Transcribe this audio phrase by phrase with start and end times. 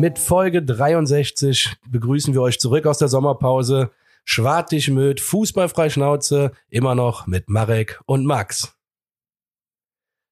[0.00, 3.90] Mit Folge 63 begrüßen wir euch zurück aus der Sommerpause.
[4.24, 8.78] Schwartig mit Fußballfrei Schnauze, immer noch mit Marek und Max.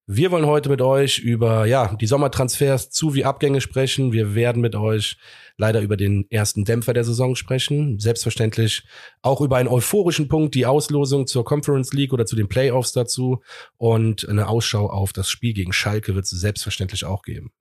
[0.07, 4.11] Wir wollen heute mit euch über ja, die Sommertransfers zu wie Abgänge sprechen.
[4.11, 5.19] Wir werden mit euch
[5.59, 7.99] leider über den ersten Dämpfer der Saison sprechen.
[7.99, 8.85] Selbstverständlich
[9.21, 13.43] auch über einen euphorischen Punkt, die Auslosung zur Conference League oder zu den Playoffs dazu.
[13.77, 17.53] Und eine Ausschau auf das Spiel gegen Schalke wird es selbstverständlich auch geben.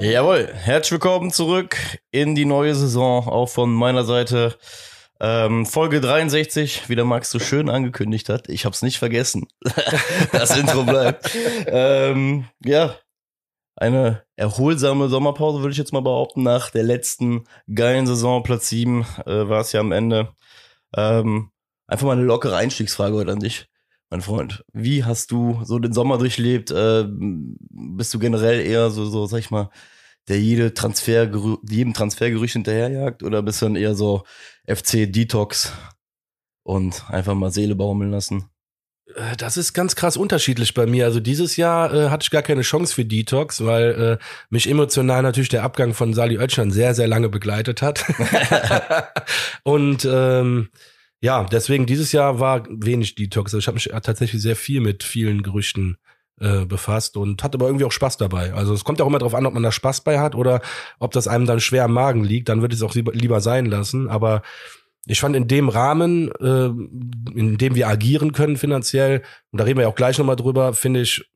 [0.00, 1.76] Jawohl, herzlich willkommen zurück
[2.12, 4.56] in die neue Saison, auch von meiner Seite.
[5.18, 8.48] Ähm, Folge 63, wie der Max so schön angekündigt hat.
[8.48, 9.48] Ich hab's nicht vergessen.
[10.32, 11.36] das Intro bleibt.
[11.66, 12.94] ähm, ja,
[13.74, 16.44] eine erholsame Sommerpause, würde ich jetzt mal behaupten.
[16.44, 20.28] Nach der letzten geilen Saison, Platz 7, äh, war es ja am Ende.
[20.96, 21.50] Ähm,
[21.88, 23.68] einfach mal eine lockere Einstiegsfrage heute an dich
[24.10, 26.70] mein Freund, wie hast du so den Sommer durchlebt?
[26.70, 29.70] Äh, bist du generell eher so, so, sag ich mal,
[30.28, 31.30] der jede Transfer,
[31.68, 34.24] jedem Transfergerücht hinterherjagt oder bist du dann eher so
[34.66, 35.72] FC Detox
[36.62, 38.50] und einfach mal Seele baumeln lassen?
[39.14, 41.06] Äh, das ist ganz krass unterschiedlich bei mir.
[41.06, 45.22] Also dieses Jahr äh, hatte ich gar keine Chance für Detox, weil äh, mich emotional
[45.22, 48.04] natürlich der Abgang von Sali Oetschan sehr, sehr lange begleitet hat.
[49.64, 50.68] und ähm,
[51.20, 53.52] ja, deswegen dieses Jahr war wenig Detox.
[53.52, 55.98] Also ich habe mich tatsächlich sehr viel mit vielen Gerüchten
[56.40, 58.52] äh, befasst und hatte aber irgendwie auch Spaß dabei.
[58.52, 60.60] Also es kommt ja auch immer darauf an, ob man da Spaß bei hat oder
[61.00, 62.48] ob das einem dann schwer am Magen liegt.
[62.48, 64.08] Dann würde ich es auch lieber, sein lassen.
[64.08, 64.42] Aber
[65.06, 66.66] ich fand in dem Rahmen, äh,
[67.36, 70.74] in dem wir agieren können finanziell, und da reden wir ja auch gleich nochmal drüber,
[70.74, 71.28] finde ich,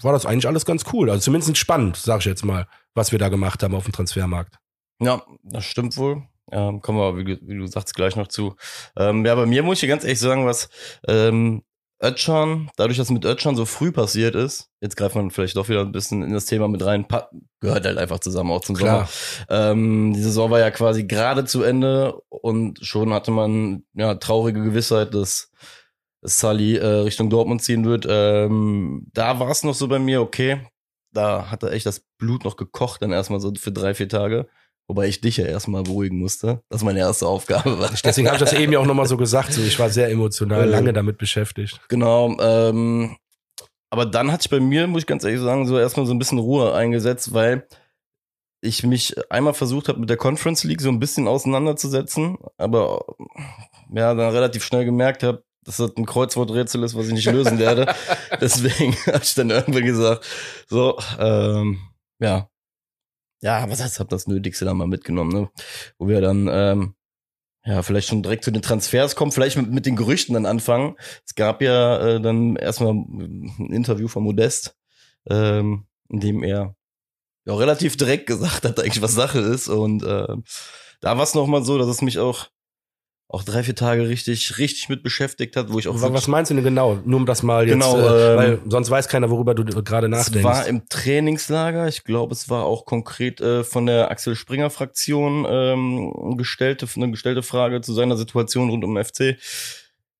[0.00, 1.10] war das eigentlich alles ganz cool.
[1.10, 4.58] Also zumindest spannend, sag ich jetzt mal, was wir da gemacht haben auf dem Transfermarkt.
[5.00, 6.24] Ja, das stimmt wohl.
[6.52, 8.54] Ähm, kommen wir, wie, wie, du sagst, gleich noch zu.
[8.96, 10.68] Ähm, ja, bei mir muss ich ganz ehrlich sagen, was
[11.08, 11.62] ähm,
[12.02, 15.80] Ötchan, dadurch, dass mit Ötchan so früh passiert ist, jetzt greift man vielleicht doch wieder
[15.80, 17.06] ein bisschen in das Thema mit rein,
[17.60, 19.08] gehört halt einfach zusammen auch zum Klar.
[19.48, 19.70] Sommer.
[19.70, 24.62] Ähm, die Saison war ja quasi gerade zu Ende und schon hatte man ja traurige
[24.62, 25.52] Gewissheit, dass
[26.22, 28.06] Sully äh, Richtung Dortmund ziehen wird.
[28.08, 30.66] Ähm, da war es noch so bei mir, okay,
[31.12, 34.48] da hat er echt das Blut noch gekocht, dann erstmal so für drei, vier Tage.
[34.88, 36.60] Wobei ich dich ja erstmal beruhigen musste.
[36.68, 37.90] Das meine erste Aufgabe war.
[38.04, 39.52] Deswegen habe ich das eben ja auch nochmal so gesagt.
[39.52, 41.80] So, ich war sehr emotional, lange damit beschäftigt.
[41.88, 42.36] Genau.
[42.40, 43.16] Ähm,
[43.90, 46.18] aber dann hat sich bei mir, muss ich ganz ehrlich sagen, so erstmal so ein
[46.18, 47.66] bisschen Ruhe eingesetzt, weil
[48.62, 53.04] ich mich einmal versucht habe, mit der Conference League so ein bisschen auseinanderzusetzen, aber
[53.92, 57.58] ja, dann relativ schnell gemerkt habe, dass das ein Kreuzworträtsel ist, was ich nicht lösen
[57.58, 57.92] werde.
[58.40, 60.24] Deswegen habe ich dann irgendwann gesagt,
[60.68, 61.80] so, ähm,
[62.20, 62.48] ja,
[63.42, 65.50] ja, was heißt, hab das Nötigste da mal mitgenommen, ne?
[65.98, 66.94] Wo wir dann, ähm,
[67.64, 70.96] ja, vielleicht schon direkt zu den Transfers kommen, vielleicht mit, mit den Gerüchten dann anfangen.
[71.26, 74.76] Es gab ja äh, dann erstmal ein Interview von Modest,
[75.28, 76.76] ähm, in dem er
[77.44, 79.68] ja relativ direkt gesagt hat, eigentlich was Sache ist.
[79.68, 80.36] Und äh,
[81.00, 82.48] da war es nochmal so, dass es mich auch
[83.32, 85.94] auch drei, vier Tage richtig, richtig mit beschäftigt hat, wo ich auch.
[85.98, 86.98] Was meinst du denn genau?
[87.06, 90.38] Nur um das mal jetzt, genau, äh, weil sonst weiß keiner, worüber du gerade nachdenkst.
[90.38, 91.88] Es war im Trainingslager.
[91.88, 97.10] Ich glaube, es war auch konkret äh, von der Axel Springer Fraktion ähm, gestellte, eine
[97.10, 99.38] gestellte Frage zu seiner Situation rund um den FC.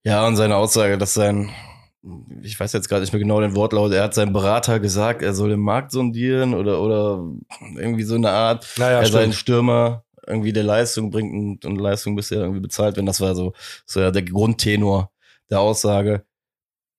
[0.05, 1.51] Ja, und seine Aussage, dass sein,
[2.43, 5.35] ich weiß jetzt gerade nicht mehr genau den Wortlaut, er hat seinem Berater gesagt, er
[5.35, 7.23] soll den Markt sondieren oder, oder
[7.77, 8.67] irgendwie so eine Art.
[8.79, 12.97] Naja, er sei ein Stürmer irgendwie der Leistung bringt und, und Leistung bisher irgendwie bezahlt
[12.97, 13.53] wenn Das war so,
[13.87, 15.11] so ja der Grundtenor
[15.51, 16.25] der Aussage,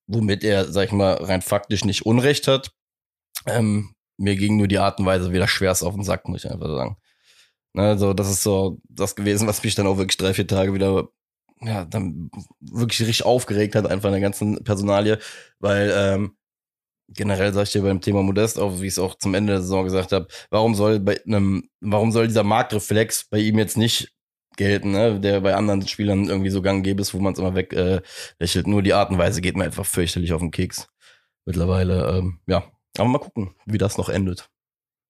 [0.08, 2.72] womit er, sag ich mal, rein faktisch nicht Unrecht hat.
[3.46, 6.52] Ähm, mir ging nur die Art und Weise wieder schwerst auf den Sack, muss ich
[6.52, 6.98] einfach sagen.
[7.76, 11.10] Also, das ist so das gewesen, was mich dann auch wirklich drei, vier Tage wieder,
[11.62, 12.30] ja, dann
[12.60, 15.18] wirklich richtig aufgeregt hat, einfach in der ganzen Personalie,
[15.60, 16.38] weil ähm,
[17.10, 19.62] generell sag ich dir beim Thema Modest, auch wie ich es auch zum Ende der
[19.62, 24.14] Saison gesagt habe, warum soll bei einem, warum soll dieser Marktreflex bei ihm jetzt nicht
[24.56, 25.20] gelten, ne?
[25.20, 28.02] der bei anderen Spielern irgendwie so gang gäbe ist, wo man es immer weg äh.
[28.66, 30.88] Nur die Art und Weise geht mir einfach fürchterlich auf den Keks.
[31.46, 32.64] Mittlerweile, ähm, ja.
[32.98, 34.50] Aber mal gucken, wie das noch endet.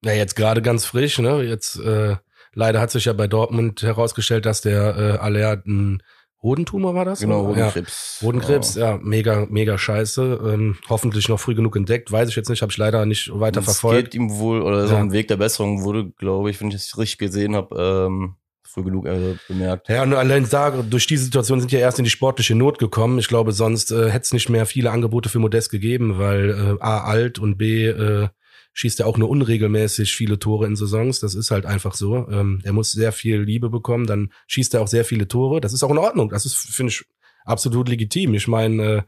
[0.04, 1.44] Ja, jetzt gerade ganz frisch, ne?
[1.44, 2.16] Jetzt äh,
[2.54, 6.02] leider hat sich ja bei Dortmund herausgestellt, dass der äh, Aller ein
[6.44, 7.22] Hodentumor war das?
[7.22, 8.20] Genau, Hodenkrebs.
[8.20, 10.42] Ja, Hodenkrebs, ja, mega, mega scheiße.
[10.46, 13.62] Ähm, hoffentlich noch früh genug entdeckt, weiß ich jetzt nicht, habe ich leider nicht weiter
[13.62, 14.12] es verfolgt.
[14.12, 15.00] geht ihm wohl, oder so ja.
[15.00, 18.36] ein Weg der Besserung wurde, glaube ich, wenn ich es richtig gesehen habe, ähm,
[18.74, 19.88] früh genug äh, bemerkt.
[19.88, 23.20] Ja, und allein da, durch diese Situation sind ja erst in die sportliche Not gekommen.
[23.20, 26.84] Ich glaube, sonst äh, hätte es nicht mehr viele Angebote für Modest gegeben, weil äh,
[26.84, 28.28] A, alt und B, äh,
[28.74, 31.20] schießt er auch nur unregelmäßig viele Tore in Saisons.
[31.20, 32.28] Das ist halt einfach so.
[32.30, 35.62] Ähm, er muss sehr viel Liebe bekommen, dann schießt er auch sehr viele Tore.
[35.62, 36.30] Das ist auch in Ordnung.
[36.30, 37.06] Das ist, finde ich,
[37.46, 38.34] absolut legitim.
[38.34, 39.02] Ich meine, äh,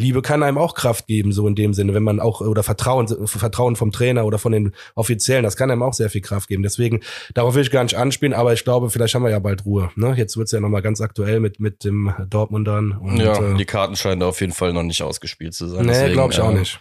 [0.00, 3.06] Liebe kann einem auch Kraft geben, so in dem Sinne, wenn man auch, oder Vertrauen,
[3.26, 6.62] Vertrauen vom Trainer oder von den Offiziellen, das kann einem auch sehr viel Kraft geben.
[6.62, 7.00] Deswegen,
[7.34, 9.90] darauf will ich gar nicht anspielen, aber ich glaube, vielleicht haben wir ja bald Ruhe.
[9.96, 10.14] Ne?
[10.16, 12.92] Jetzt wird's ja nochmal ganz aktuell mit, mit dem Dortmundern.
[12.92, 15.84] Und, ja, äh, die Karten scheinen da auf jeden Fall noch nicht ausgespielt zu sein.
[15.84, 16.80] Nee, glaube ich äh, auch nicht.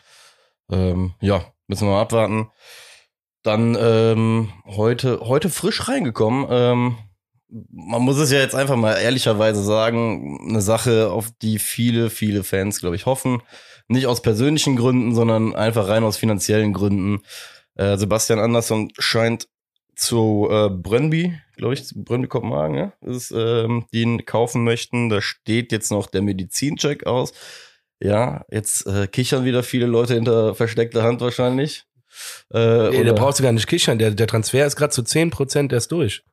[0.69, 2.49] Ähm, ja, müssen wir mal abwarten.
[3.43, 6.47] Dann ähm, heute, heute frisch reingekommen.
[6.49, 6.97] Ähm,
[7.71, 12.43] man muss es ja jetzt einfach mal ehrlicherweise sagen, eine Sache, auf die viele, viele
[12.43, 13.41] Fans, glaube ich, hoffen.
[13.87, 17.23] Nicht aus persönlichen Gründen, sondern einfach rein aus finanziellen Gründen.
[17.75, 19.47] Äh, Sebastian Andersson scheint
[19.95, 25.09] zu äh, Brøndby, glaube ich, zu Brøndby Kopenhagen, ja, ist, ähm, die ihn kaufen möchten.
[25.09, 27.33] Da steht jetzt noch der Medizincheck aus.
[28.01, 31.85] Ja, jetzt äh, kichern wieder viele Leute hinter versteckter Hand wahrscheinlich.
[32.53, 33.99] Äh, nee, da brauchst du gar nicht kichern.
[33.99, 36.23] Der, der Transfer ist gerade zu 10% erst durch.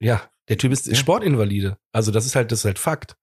[0.00, 0.94] Ja, der Typ ist ja.
[0.94, 1.76] Sportinvalide.
[1.92, 3.16] Also das ist halt, das ist halt Fakt.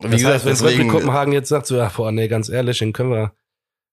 [0.00, 2.78] Wie das gesagt, heißt, wenn Rugby Kopenhagen jetzt sagt, so, ja, boah, nee, ganz ehrlich,
[2.78, 3.32] den können wir,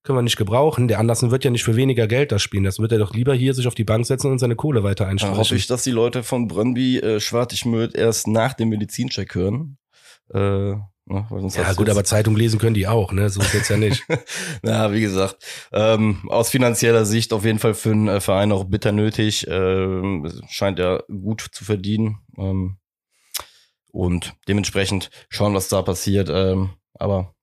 [0.04, 0.88] können wir nicht gebrauchen.
[0.88, 2.64] Der Andersen wird ja nicht für weniger Geld das spielen.
[2.64, 5.08] Das wird er doch lieber hier sich auf die Bank setzen und seine Kohle weiter
[5.08, 5.38] einstreichen.
[5.38, 9.78] hoffe ich, dass die Leute von Brøndby äh, Schwartigmüll erst nach dem Medizincheck hören.
[10.34, 10.74] Äh,
[11.06, 11.26] Ne?
[11.56, 13.30] ja gut, aber Zeitung lesen können die auch, ne?
[13.30, 14.06] So ist jetzt ja nicht.
[14.62, 15.44] Na, wie gesagt,
[15.74, 19.48] ähm, aus finanzieller Sicht auf jeden Fall für einen äh, Verein auch bitter nötig.
[19.50, 22.20] Ähm, scheint er gut zu verdienen.
[22.38, 22.78] Ähm,
[23.92, 26.30] und dementsprechend schauen, was da passiert.
[26.32, 27.34] Ähm, aber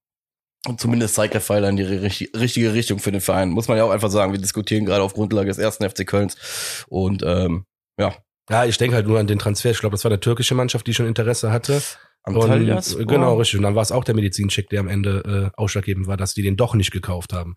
[0.77, 3.51] zumindest zeigt der Pfeiler in die richtige Richtung für den Verein.
[3.51, 4.33] Muss man ja auch einfach sagen.
[4.33, 6.37] Wir diskutieren gerade auf Grundlage des ersten FC Kölns.
[6.89, 7.65] Und ähm,
[7.99, 8.15] ja,
[8.51, 9.71] ja, ich denke halt nur an den Transfer.
[9.71, 11.83] Ich glaube, das war eine türkische Mannschaft, die schon Interesse hatte.
[12.23, 12.95] Antalias?
[12.95, 13.59] Und, genau, richtig.
[13.59, 16.43] Und dann war es auch der Medizincheck, der am Ende äh, ausschlaggebend war, dass die
[16.43, 17.57] den doch nicht gekauft haben.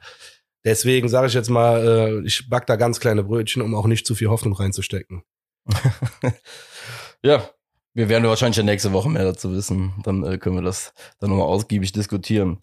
[0.63, 4.05] Deswegen sage ich jetzt mal, äh, ich back da ganz kleine Brötchen, um auch nicht
[4.05, 5.23] zu viel Hoffnung reinzustecken.
[7.23, 7.49] ja,
[7.93, 9.93] wir werden wahrscheinlich ja nächste Woche mehr dazu wissen.
[10.03, 12.59] Dann äh, können wir das dann nochmal ausgiebig diskutieren.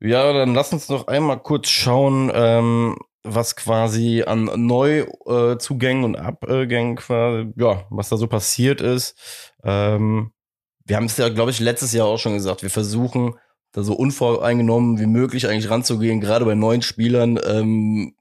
[0.00, 6.96] Ja, dann lass uns noch einmal kurz schauen, ähm, was quasi an Neuzugängen und Abgängen
[6.96, 9.16] quasi, ja, was da so passiert ist.
[9.64, 10.32] Ähm,
[10.86, 13.34] wir haben es ja, glaube ich, letztes Jahr auch schon gesagt, wir versuchen
[13.72, 18.16] da so unvoreingenommen wie möglich eigentlich ranzugehen, gerade bei neuen Spielern, ähm,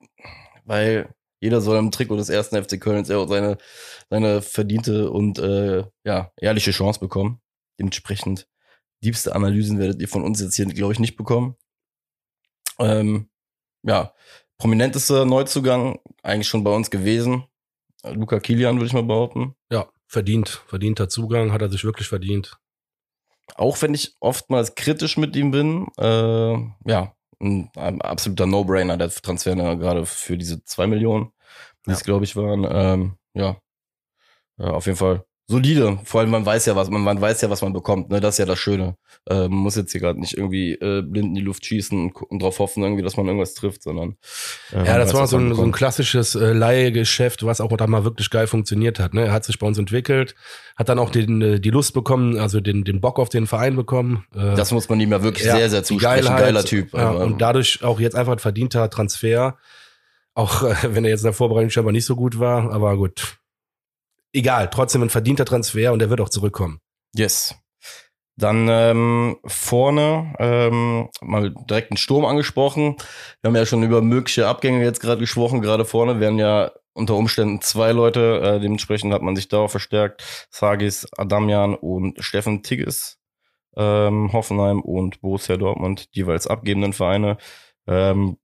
[0.66, 3.58] weil jeder soll im Trikot des ersten FC Köln seine,
[4.10, 7.40] seine verdiente und äh, ja, ehrliche Chance bekommen.
[7.80, 8.48] Dementsprechend
[9.04, 11.56] diebste Analysen werdet ihr von uns jetzt hier, glaube ich, nicht bekommen.
[12.80, 13.30] Ähm,
[13.84, 14.14] ja,
[14.58, 17.46] prominentester Neuzugang eigentlich schon bei uns gewesen.
[18.04, 19.56] Luca Kilian, würde ich mal behaupten.
[19.72, 22.58] Ja, verdient, verdienter Zugang, hat er sich wirklich verdient.
[23.56, 26.58] Auch wenn ich oftmals kritisch mit ihm bin, äh,
[26.90, 31.32] ja, ein, ein absoluter No-Brainer, der Transfer gerade für diese zwei Millionen,
[31.86, 32.66] die es, glaube ich, waren.
[32.70, 33.58] Ähm, ja.
[34.58, 36.00] ja, auf jeden Fall solide.
[36.04, 38.10] Vor allem man weiß ja was, man, man weiß ja, was man bekommt.
[38.10, 38.96] Ne, das ist ja das Schöne.
[39.30, 42.16] Äh, man muss jetzt hier gerade nicht irgendwie äh, blind in die Luft schießen und,
[42.16, 44.16] und darauf hoffen, irgendwie, dass man irgendwas trifft, sondern
[44.72, 48.04] äh, ja, das war so ein, so ein klassisches äh, Leihgeschäft, was auch da mal
[48.04, 49.14] wirklich geil funktioniert hat.
[49.14, 50.36] Ne, er hat sich bei uns entwickelt,
[50.76, 53.76] hat dann auch den äh, die Lust bekommen, also den den Bock auf den Verein
[53.76, 54.26] bekommen.
[54.34, 56.26] Äh, das muss man ihm ja wirklich ja, sehr sehr zusprechen.
[56.26, 56.94] Geilheit, Geiler Typ.
[56.94, 59.58] Ja, und dadurch auch jetzt einfach ein verdienter Transfer.
[60.34, 63.38] Auch äh, wenn er jetzt in der Vorbereitung scheinbar nicht so gut war, aber gut
[64.36, 66.80] egal, trotzdem ein verdienter Transfer und er wird auch zurückkommen.
[67.16, 67.56] Yes.
[68.38, 72.98] Dann ähm, vorne ähm, mal direkt einen Sturm angesprochen.
[73.42, 75.62] Wir haben ja schon über mögliche Abgänge jetzt gerade gesprochen.
[75.62, 78.42] Gerade vorne werden ja unter Umständen zwei Leute.
[78.44, 80.48] Äh, dementsprechend hat man sich darauf verstärkt.
[80.50, 83.20] Sagis Adamian und Steffen Tigges.
[83.78, 87.38] Ähm, Hoffenheim und Borussia Dortmund, jeweils abgebenden Vereine.
[87.88, 88.38] Ähm,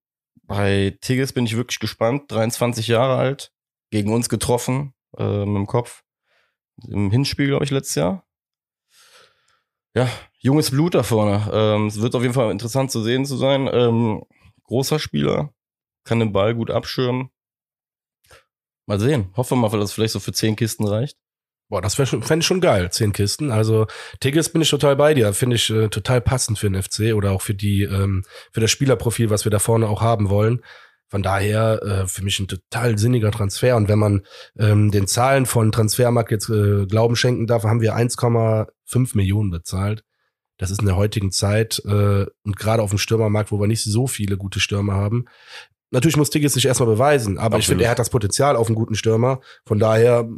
[0.43, 2.31] bei Tigges bin ich wirklich gespannt.
[2.31, 3.51] 23 Jahre alt,
[3.91, 6.03] gegen uns getroffen äh, mit dem Kopf.
[6.87, 8.25] Im Hinspiel, glaube ich, letztes Jahr.
[9.93, 11.49] Ja, junges Blut da vorne.
[11.51, 13.69] Ähm, es wird auf jeden Fall interessant zu sehen zu sein.
[13.71, 14.23] Ähm,
[14.63, 15.53] großer Spieler,
[16.05, 17.29] kann den Ball gut abschirmen.
[18.85, 19.31] Mal sehen.
[19.35, 21.17] Hoffen wir mal, dass es vielleicht so für zehn Kisten reicht.
[21.69, 23.49] Boah, das fände ich schon geil, zehn Kisten.
[23.49, 23.87] Also
[24.19, 25.33] Tigges bin ich total bei dir.
[25.33, 28.71] Finde ich äh, total passend für den FC oder auch für die, ähm, für das
[28.71, 30.61] Spielerprofil, was wir da vorne auch haben wollen.
[31.11, 33.75] Von daher äh, für mich ein total sinniger Transfer.
[33.75, 34.21] Und wenn man
[34.57, 40.05] ähm, den Zahlen von Transfermarkt jetzt äh, Glauben schenken darf, haben wir 1,5 Millionen bezahlt.
[40.57, 43.83] Das ist in der heutigen Zeit äh, und gerade auf dem Stürmermarkt, wo wir nicht
[43.83, 45.25] so viele gute Stürmer haben.
[45.89, 47.59] Natürlich muss Tigges sich erstmal beweisen, aber Absolut.
[47.59, 49.41] ich finde, er hat das Potenzial auf einen guten Stürmer.
[49.65, 50.29] Von daher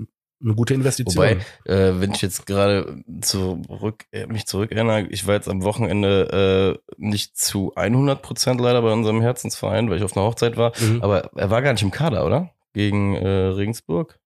[0.43, 1.15] eine gute Investition.
[1.15, 6.79] Wobei, äh, wenn ich jetzt gerade zurück, äh, mich zurückerinnere, ich war jetzt am Wochenende
[6.87, 10.73] äh, nicht zu 100 Prozent leider bei unserem Herzensverein, weil ich auf einer Hochzeit war,
[10.79, 11.01] mhm.
[11.01, 12.51] aber er war gar nicht im Kader, oder?
[12.73, 14.19] Gegen äh, Regensburg.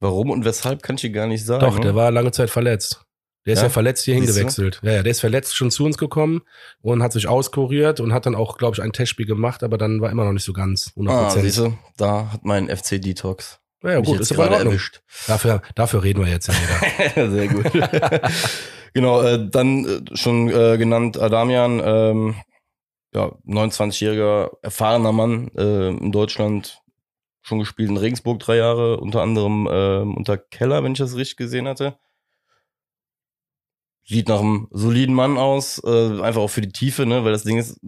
[0.00, 1.64] Warum und weshalb kann ich dir gar nicht sagen.
[1.64, 3.04] Doch, der war lange Zeit verletzt.
[3.46, 3.66] Der ist Ja?
[3.66, 4.80] ja, verletzt hier hingewechselt.
[4.82, 6.42] Ja, ja, der ist verletzt schon zu uns gekommen
[6.82, 10.00] und hat sich auskuriert und hat dann auch, glaube ich, ein Testspiel gemacht, aber dann
[10.00, 11.40] war immer noch nicht so ganz Ah, 100%.
[11.40, 14.72] siehst du, da hat mein FC Detox ja, ja, mich gut, ist aber in Ordnung.
[14.72, 15.02] erwischt.
[15.26, 17.30] Dafür, dafür reden wir jetzt ja wieder.
[17.30, 18.32] Sehr gut.
[18.94, 22.34] genau, äh, dann äh, schon äh, genannt Adamian, ähm,
[23.14, 26.82] ja, 29-jähriger, erfahrener Mann äh, in Deutschland,
[27.42, 31.36] schon gespielt in Regensburg drei Jahre, unter anderem ähm, unter Keller, wenn ich das richtig
[31.36, 31.98] gesehen hatte.
[34.04, 37.44] Sieht nach einem soliden Mann aus, äh, einfach auch für die Tiefe, ne, weil das
[37.44, 37.78] Ding ist,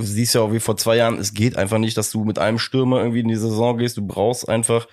[0.00, 2.58] siehst ja auch wie vor zwei Jahren, es geht einfach nicht, dass du mit einem
[2.58, 4.86] Stürmer irgendwie in die Saison gehst, du brauchst einfach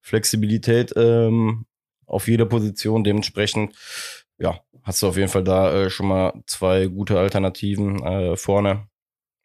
[0.00, 1.66] Flexibilität ähm,
[2.06, 3.04] auf jeder Position.
[3.04, 3.74] Dementsprechend,
[4.38, 8.88] ja, hast du auf jeden Fall da äh, schon mal zwei gute Alternativen äh, vorne.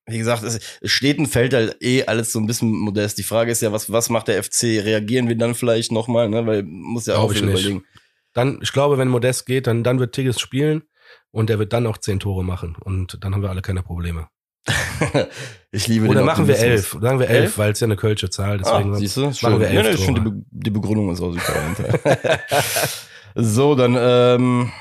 [0.06, 3.18] Wie gesagt, es, steht und fällt halt eh alles so ein bisschen modest.
[3.18, 4.64] Die Frage ist ja, was, was macht der FC?
[4.64, 6.46] Reagieren wir dann vielleicht nochmal, ne?
[6.46, 7.42] Weil muss ja auch nicht.
[7.42, 7.86] überlegen.
[8.34, 10.84] Dann, ich glaube, wenn Modest geht, dann, dann wird Tigges spielen
[11.32, 14.28] und der wird dann auch zehn Tore machen und dann haben wir alle keine Probleme.
[15.72, 17.44] ich liebe Oder den machen wir elf, sagen wir Elf?
[17.44, 19.22] elf, weil es ja eine Kölsche Zahl, Ah, deswegen siehst du?
[19.26, 19.60] machen Schön.
[19.60, 20.30] wir Nee, elf ich finde, die.
[20.30, 22.00] Be die Begründung ist auch super.
[23.36, 24.72] so, dann ähm,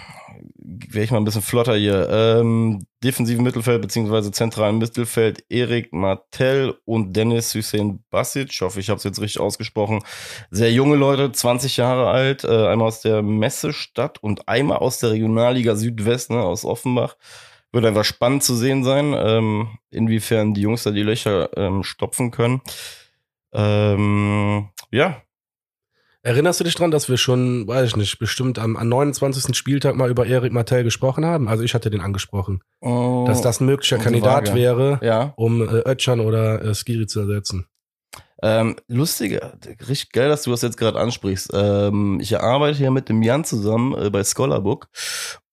[0.56, 2.08] wäre ich mal ein bisschen flotter hier.
[2.08, 8.50] Ähm, defensiven Mittelfeld beziehungsweise zentralen Mittelfeld Erik Martell und Dennis Hussein Basic.
[8.52, 10.00] Ich hoffe, ich habe es jetzt richtig ausgesprochen.
[10.50, 15.10] Sehr junge Leute, 20 Jahre alt, äh, einmal aus der Messestadt und einmal aus der
[15.10, 17.16] Regionalliga Südwest, ne, aus Offenbach.
[17.72, 22.30] Wird einfach spannend zu sehen sein, ähm, inwiefern die Jungs da die Löcher ähm, stopfen
[22.30, 22.60] können.
[23.52, 25.22] Ähm, ja,
[26.24, 29.56] Erinnerst du dich dran, dass wir schon, weiß ich nicht, bestimmt am, am 29.
[29.56, 31.48] Spieltag mal über Erik Martell gesprochen haben?
[31.48, 34.54] Also ich hatte den angesprochen, Oh, dass das ein möglicher Kandidat vage.
[34.56, 35.32] wäre, ja.
[35.34, 37.66] um äh, Ötchan oder äh, Skiri zu ersetzen.
[38.40, 39.40] Ähm, lustig,
[39.88, 41.50] richtig geil, dass du das jetzt gerade ansprichst.
[41.54, 44.88] Ähm, ich arbeite ja mit dem Jan zusammen äh, bei Scholarbook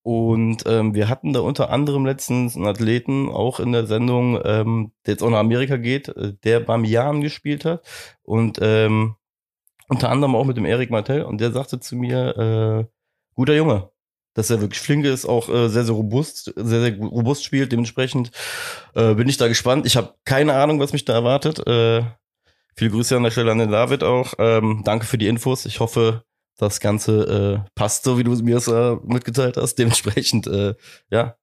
[0.09, 4.91] und ähm, wir hatten da unter anderem letztens einen Athleten auch in der Sendung, ähm,
[5.05, 7.85] der jetzt auch nach Amerika geht, äh, der beim Jan gespielt hat
[8.23, 9.17] und ähm,
[9.87, 12.85] unter anderem auch mit dem Erik Martell und der sagte zu mir, äh,
[13.35, 13.91] guter Junge,
[14.33, 17.71] dass er wirklich flink ist, auch äh, sehr, sehr robust, sehr, sehr robust spielt.
[17.71, 18.31] Dementsprechend
[18.95, 19.85] äh, bin ich da gespannt.
[19.85, 21.59] Ich habe keine Ahnung, was mich da erwartet.
[21.67, 22.01] Äh,
[22.75, 24.33] viele Grüße an der Stelle an den David auch.
[24.39, 25.67] Ähm, danke für die Infos.
[25.67, 26.23] Ich hoffe,
[26.59, 29.75] das Ganze äh, passt so, wie du es mir äh, mitgeteilt hast.
[29.75, 30.75] Dementsprechend, äh,
[31.09, 31.35] ja,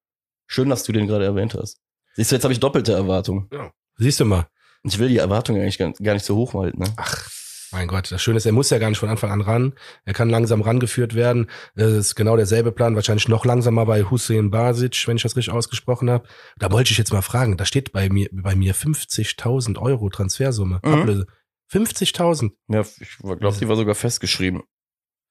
[0.47, 1.79] schön, dass du den gerade erwähnt hast.
[2.15, 3.49] Siehst du, jetzt habe ich doppelte Erwartungen.
[3.97, 4.47] Siehst du mal.
[4.83, 6.79] Ich will die Erwartungen eigentlich gar, gar nicht so hoch halten.
[6.81, 6.93] Ne?
[6.97, 7.29] Ach,
[7.71, 9.73] mein Gott, das Schöne ist, er muss ja gar nicht von Anfang an ran.
[10.05, 11.49] Er kann langsam rangeführt werden.
[11.75, 15.53] Das ist genau derselbe Plan, wahrscheinlich noch langsamer bei Hussein Basic, wenn ich das richtig
[15.53, 16.27] ausgesprochen habe.
[16.57, 20.79] Da wollte ich jetzt mal fragen, da steht bei mir bei mir 50.000 Euro Transfersumme,
[20.83, 20.93] Mhm.
[20.93, 21.27] Ablöse.
[21.71, 22.51] 50.000.
[22.69, 24.63] Ja, ich glaube, die war sogar festgeschrieben.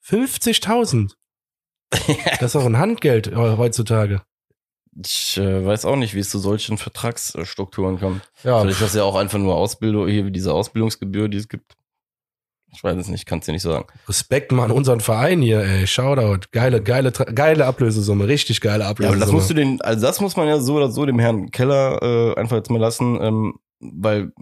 [0.08, 1.12] 50.000.
[2.40, 4.22] Das ist auch ein Handgeld äh, heutzutage.
[5.04, 8.22] Ich äh, weiß auch nicht, wie es zu solchen Vertragsstrukturen kommt.
[8.42, 11.48] Ja, Vielleicht ist das ja auch einfach nur Ausbildung, hier wie diese Ausbildungsgebühr, die es
[11.48, 11.74] gibt.
[12.72, 13.86] Ich weiß es nicht, kannst dir nicht sagen.
[14.08, 15.86] Respekt mal an unseren Verein hier, ey.
[15.86, 16.48] Shoutout.
[16.52, 18.26] Geile, geile, geile Ablösesumme.
[18.26, 19.16] Richtig geile Ja, Ablösesumme.
[19.22, 21.50] aber das musst du den, also das muss man ja so oder so dem Herrn
[21.50, 24.32] Keller äh, einfach jetzt mal lassen, ähm, weil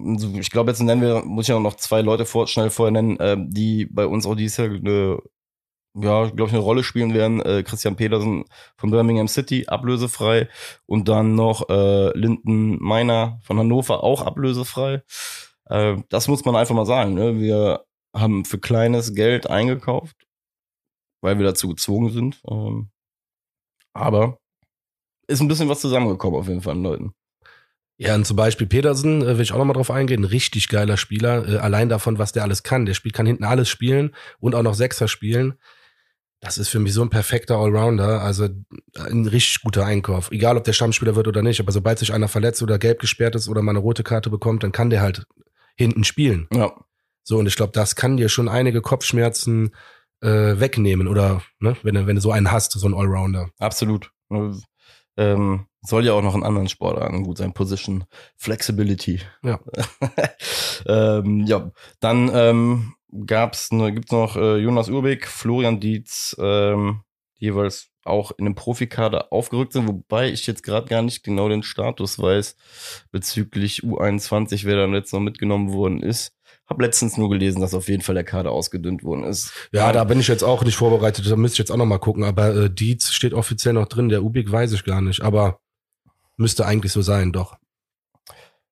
[0.41, 3.17] ich glaube, jetzt nennen wir, muss ich ja noch zwei Leute vor, schnell vorher nennen,
[3.21, 5.19] ähm, die bei uns auch dieses Jahr eine,
[5.95, 7.41] ja, glaube ich, eine Rolle spielen werden.
[7.41, 8.45] Äh, Christian Petersen
[8.77, 10.49] von Birmingham City, ablösefrei.
[10.87, 15.03] Und dann noch äh, Linden Meiner von Hannover, auch ablösefrei.
[15.67, 17.15] Äh, das muss man einfach mal sagen.
[17.15, 17.39] Ne?
[17.39, 17.85] Wir
[18.15, 20.27] haben für kleines Geld eingekauft,
[21.21, 22.43] weil wir dazu gezwungen sind.
[22.49, 22.91] Ähm,
[23.93, 24.39] aber
[25.27, 27.15] ist ein bisschen was zusammengekommen auf jeden Fall an Leuten.
[27.97, 30.97] Ja, und zum Beispiel Petersen, äh, will ich auch nochmal drauf eingehen, ein richtig geiler
[30.97, 32.87] Spieler, äh, allein davon, was der alles kann.
[32.87, 35.55] Der spielt, kann hinten alles spielen und auch noch Sechser spielen.
[36.45, 38.49] Das ist für mich so ein perfekter Allrounder, also
[38.99, 40.31] ein richtig guter Einkauf.
[40.31, 43.35] Egal, ob der Stammspieler wird oder nicht, aber sobald sich einer verletzt oder gelb gesperrt
[43.35, 45.27] ist oder mal eine rote Karte bekommt, dann kann der halt
[45.75, 46.47] hinten spielen.
[46.53, 46.73] Ja,
[47.23, 49.75] So, und ich glaube, das kann dir schon einige Kopfschmerzen
[50.21, 53.49] äh, wegnehmen oder, ne, wenn du, wenn du so einen hast, so einen Allrounder.
[53.59, 54.11] absolut.
[55.17, 57.53] Ähm, soll ja auch noch in anderen Sportarten gut sein.
[57.53, 58.05] Position
[58.37, 59.21] Flexibility.
[59.43, 59.61] Ja.
[60.87, 61.71] ähm, ja,
[62.01, 62.95] dann ähm,
[63.27, 67.03] gab's ne, gibt's noch äh, Jonas Urbeck, Florian Dietz, ähm,
[67.39, 71.49] die jeweils auch in dem Profikader aufgerückt sind, wobei ich jetzt gerade gar nicht genau
[71.49, 72.57] den Status weiß
[73.11, 76.33] bezüglich U21, wer da jetzt noch mitgenommen worden ist.
[76.67, 79.53] Hab letztens nur gelesen, dass auf jeden Fall der Kader ausgedünnt worden ist.
[79.73, 81.99] Ja, da bin ich jetzt auch nicht vorbereitet, da müsste ich jetzt auch noch mal
[81.99, 85.61] gucken, aber äh, Dietz steht offiziell noch drin, der Ubik weiß ich gar nicht, aber
[86.37, 87.57] müsste eigentlich so sein, doch.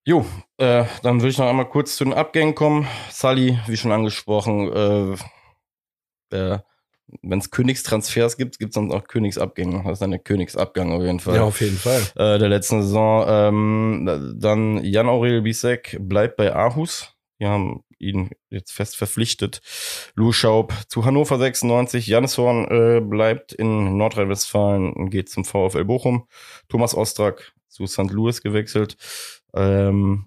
[0.05, 2.89] Jo, äh, dann würde ich noch einmal kurz zu den Abgängen kommen.
[3.11, 5.17] Sully, wie schon angesprochen,
[6.31, 6.59] äh, äh,
[7.21, 9.83] wenn es Königstransfers gibt, gibt es dann auch Königsabgänge.
[9.85, 11.37] Das ist eine Königsabgang auf jeden Fall.
[11.37, 12.01] Ja, auf jeden Fall.
[12.17, 13.25] Äh, der letzten Saison.
[13.29, 17.15] Ähm, dann Jan Aurel Bisek bleibt bei Aarhus.
[17.39, 19.61] Wir haben ihn jetzt fest verpflichtet.
[20.17, 22.07] Lou Schaub zu Hannover 96.
[22.07, 26.27] Janis Horn äh, bleibt in Nordrhein-Westfalen und geht zum VfL Bochum.
[26.69, 28.11] Thomas Ostrak zu St.
[28.11, 28.97] Louis gewechselt.
[29.55, 30.27] Ähm,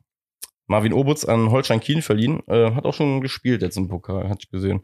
[0.67, 2.41] Marvin Obutz an Holstein Kiel verliehen.
[2.47, 4.83] Äh, hat auch schon gespielt jetzt im Pokal, hatte ich gesehen.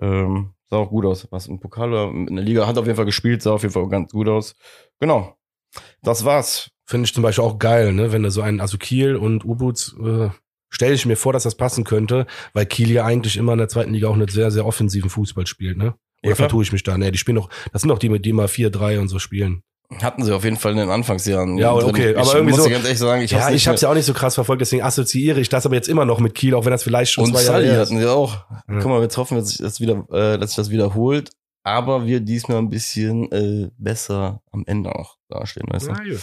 [0.00, 1.26] Ähm, sah auch gut aus.
[1.30, 3.72] Was im Pokal oder in der Liga hat auf jeden Fall gespielt, sah auf jeden
[3.72, 4.54] Fall ganz gut aus.
[5.00, 5.36] Genau.
[6.02, 6.70] Das war's.
[6.86, 8.12] Finde ich zum Beispiel auch geil, ne?
[8.12, 10.28] wenn da so ein, also Kiel und Ubutz, äh,
[10.68, 13.68] stelle ich mir vor, dass das passen könnte, weil Kiel ja eigentlich immer in der
[13.68, 15.94] zweiten Liga auch einen sehr, sehr offensiven Fußball spielt, ne?
[16.22, 16.98] Oder Ja, vertue ich mich da?
[16.98, 19.62] Ne, die spielen doch, das sind doch die, die mal 4-3 und so spielen.
[20.02, 21.56] Hatten sie auf jeden Fall in den Anfangsjahren.
[21.58, 23.80] Ja, okay, ich aber irgendwie muss so- ganz ehrlich sagen, ich ja, ich habe es
[23.82, 26.34] ja auch nicht so krass verfolgt, deswegen assoziiere ich das aber jetzt immer noch mit
[26.34, 27.78] Kiel, auch wenn das vielleicht schon Und zwei Jahre ist.
[27.90, 28.34] hatten sie auch.
[28.68, 28.78] Ja.
[28.80, 31.30] Guck mal, jetzt hoffen wir, dass sich das wieder, äh, dass sich das wiederholt.
[31.62, 35.90] Aber wir diesmal ein bisschen äh, besser am Ende auch dastehen, weißt du?
[35.92, 36.20] Ja, gut.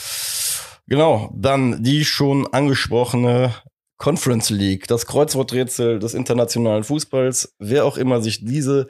[0.87, 3.53] Genau, dann die schon angesprochene
[3.97, 7.55] Conference League, das Kreuzworträtsel des internationalen Fußballs.
[7.59, 8.87] Wer auch immer sich diese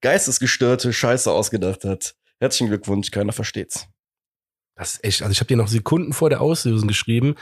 [0.00, 2.14] geistesgestörte Scheiße ausgedacht hat.
[2.40, 3.86] Herzlichen Glückwunsch, keiner versteht's.
[4.76, 7.34] Das ist echt, also ich habe dir noch Sekunden vor der Auslösung geschrieben.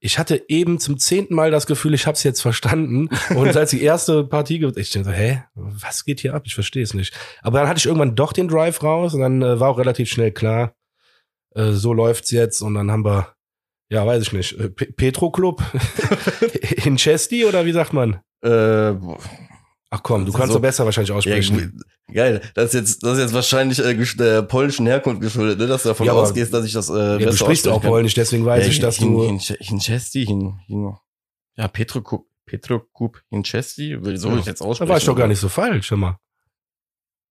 [0.00, 3.08] Ich hatte eben zum zehnten Mal das Gefühl, ich habe es jetzt verstanden.
[3.34, 6.42] Und als die erste Partie, ich dachte, hä, was geht hier ab?
[6.46, 7.12] Ich verstehe es nicht.
[7.42, 10.08] Aber dann hatte ich irgendwann doch den Drive raus und dann äh, war auch relativ
[10.08, 10.74] schnell klar,
[11.56, 12.62] äh, so läuft's jetzt.
[12.62, 13.34] Und dann haben wir,
[13.90, 15.62] ja, weiß ich nicht, äh, Pe- Petro Club
[16.84, 18.20] in Chesty oder wie sagt man?
[18.42, 19.18] Äh, boah.
[19.90, 21.82] Ach komm, du kannst so- so besser wahrscheinlich ja, aussprechen.
[22.12, 22.42] geil.
[22.54, 25.66] Das ist jetzt, das ist jetzt wahrscheinlich äh, der polnischen Herkunft geschuldet, ne?
[25.66, 27.80] dass du davon Ja, ausgehst, dass ich das äh, Ja, du besser sprichst auch.
[27.80, 29.24] Polnisch, deswegen weiß Ja, ich, dass hin, du.
[29.24, 30.94] hin, Hinchesti, hin, hin,
[31.56, 34.36] ja, Petrokup, Petrokup Hinchesti, so Ja.
[34.38, 34.90] ich jetzt da aussprechen.
[34.90, 36.18] war ich doch gar nicht so falsch, mal.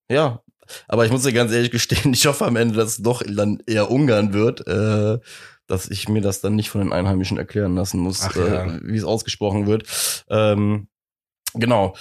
[0.09, 0.41] Ja,
[0.87, 3.61] aber ich muss dir ganz ehrlich gestehen, ich hoffe am Ende, dass es doch dann
[3.67, 5.19] eher Ungarn wird, äh,
[5.67, 8.65] dass ich mir das dann nicht von den Einheimischen erklären lassen muss, Ach ja.
[8.65, 10.23] äh, wie es ausgesprochen wird.
[10.29, 10.87] Ähm,
[11.53, 11.95] genau.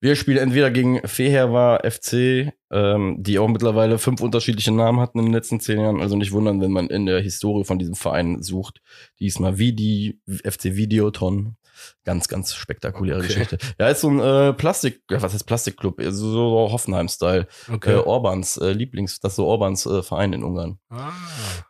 [0.00, 5.26] Wir spielen entweder gegen Fehervar FC, ähm, die auch mittlerweile fünf unterschiedliche Namen hatten in
[5.26, 6.00] den letzten zehn Jahren.
[6.00, 8.80] Also nicht wundern, wenn man in der Historie von diesem Verein sucht.
[9.18, 11.56] Diesmal wie die FC Videoton.
[12.04, 13.26] Ganz, ganz spektakuläre Okay.
[13.28, 13.58] Geschichte.
[13.78, 16.00] Ja, ist so ein äh, Plastik, ja, was heißt Plastikclub?
[16.02, 17.46] So, so Hoffenheim-Style.
[17.72, 17.92] Okay.
[17.94, 20.78] Äh, Orbans äh, Lieblings, das ist so Orbans äh, Verein in Ungarn.
[20.90, 21.10] ah.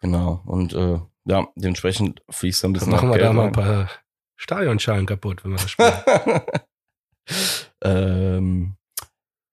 [0.00, 0.42] Genau.
[0.46, 3.46] Und äh, ja, dementsprechend fließt da ein Dann bisschen machen auch wir da Geld mal
[3.46, 3.90] ein paar
[4.36, 5.92] Stadionschalen kaputt, wenn wir das spielen.
[7.82, 8.78] ähm,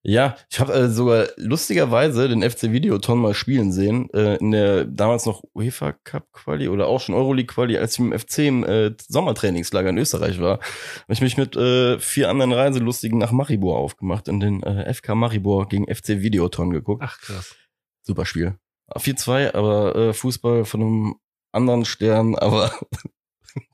[0.08, 4.86] ja, ich habe äh, sogar lustigerweise den FC Videoton mal spielen sehen, äh, in der
[4.86, 8.64] damals noch UEFA Cup Quali oder auch schon Euroleague Quali, als ich dem FC im
[8.64, 13.80] äh, Sommertrainingslager in Österreich war, habe ich mich mit äh, vier anderen Reiselustigen nach Maribor
[13.80, 17.02] aufgemacht und den äh, FK Maribor gegen FC Videoton geguckt.
[17.04, 17.56] Ach krass.
[18.04, 18.54] Super Spiel.
[18.94, 21.16] 4-2, aber äh, Fußball von einem
[21.52, 22.72] anderen Stern, aber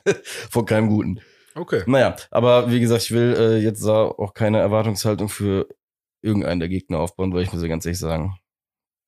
[0.49, 1.19] von keinem guten.
[1.55, 1.83] Okay.
[1.85, 5.67] Naja, aber wie gesagt, ich will äh, jetzt auch keine Erwartungshaltung für
[6.21, 8.37] irgendeinen der Gegner aufbauen, weil ich muss ja ganz ehrlich sagen,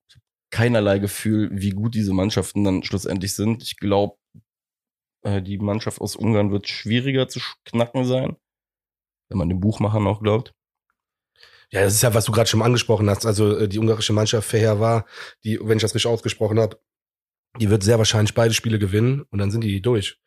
[0.08, 0.16] ich
[0.50, 3.62] keinerlei Gefühl, wie gut diese Mannschaften dann schlussendlich sind.
[3.62, 4.16] Ich glaube,
[5.22, 8.36] äh, die Mannschaft aus Ungarn wird schwieriger zu knacken sein,
[9.28, 10.54] wenn man den Buchmachern auch glaubt.
[11.70, 13.26] Ja, das ist ja, was du gerade schon mal angesprochen hast.
[13.26, 15.06] Also äh, die ungarische Mannschaft Feher war,
[15.44, 16.78] die, wenn ich das richtig ausgesprochen habe,
[17.58, 20.18] die wird sehr wahrscheinlich beide Spiele gewinnen und dann sind die durch.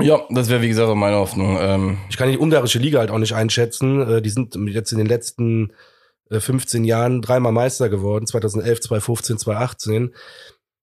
[0.00, 1.56] Ja, das wäre wie gesagt auch meine Hoffnung.
[1.60, 4.00] Ähm, Ich kann die ungarische Liga halt auch nicht einschätzen.
[4.08, 5.72] Äh, Die sind jetzt in den letzten
[6.30, 10.14] äh, 15 Jahren dreimal Meister geworden, 2011, 2015, 2018.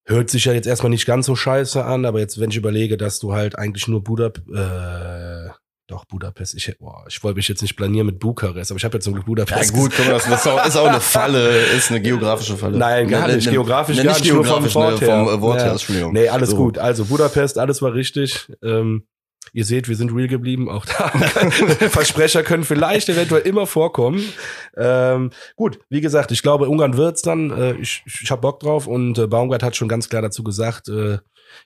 [0.08, 2.98] Hört sich ja jetzt erstmal nicht ganz so scheiße an, aber jetzt, wenn ich überlege,
[2.98, 5.50] dass du halt eigentlich nur Budapest, äh,
[5.88, 8.96] doch Budapest, ich, boah, ich wollte mich jetzt nicht planieren mit Bukarest, aber ich habe
[8.98, 11.92] jetzt zum Glück ja Budapest gut, komm, das, ist, auch, ist auch eine Falle, ist
[11.92, 12.78] eine geografische Falle.
[12.78, 13.46] Nein, gar Ne, nicht.
[13.46, 15.26] ne, Geografisch ne, gar nicht nicht, nur vom geografisch, Wort ne, her.
[15.26, 15.72] vom Wort her, Ja.
[15.74, 16.14] Entschuldigung.
[16.14, 16.56] Nee, alles So.
[16.58, 16.78] gut.
[16.80, 18.48] Also Budapest, alles war richtig.
[18.64, 19.06] Ähm,
[19.54, 20.70] ihr seht, wir sind real geblieben.
[20.70, 21.10] Auch da
[21.90, 24.24] Versprecher können vielleicht eventuell immer vorkommen.
[24.78, 27.52] Ähm, gut, wie gesagt, ich glaube, Ungarn wird's dann.
[27.52, 30.90] Äh, ich ich, habe Bock drauf und äh, Baumgart hat schon ganz klar dazu gesagt,
[30.90, 31.20] äh,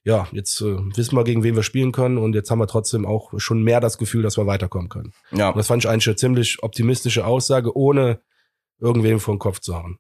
[0.03, 3.05] ja, jetzt äh, wissen wir, gegen wen wir spielen können und jetzt haben wir trotzdem
[3.05, 5.13] auch schon mehr das Gefühl, dass wir weiterkommen können.
[5.31, 8.19] Ja, Und das fand ich eigentlich eine ziemlich optimistische Aussage, ohne
[8.79, 9.99] irgendwem vor den Kopf zu hauen.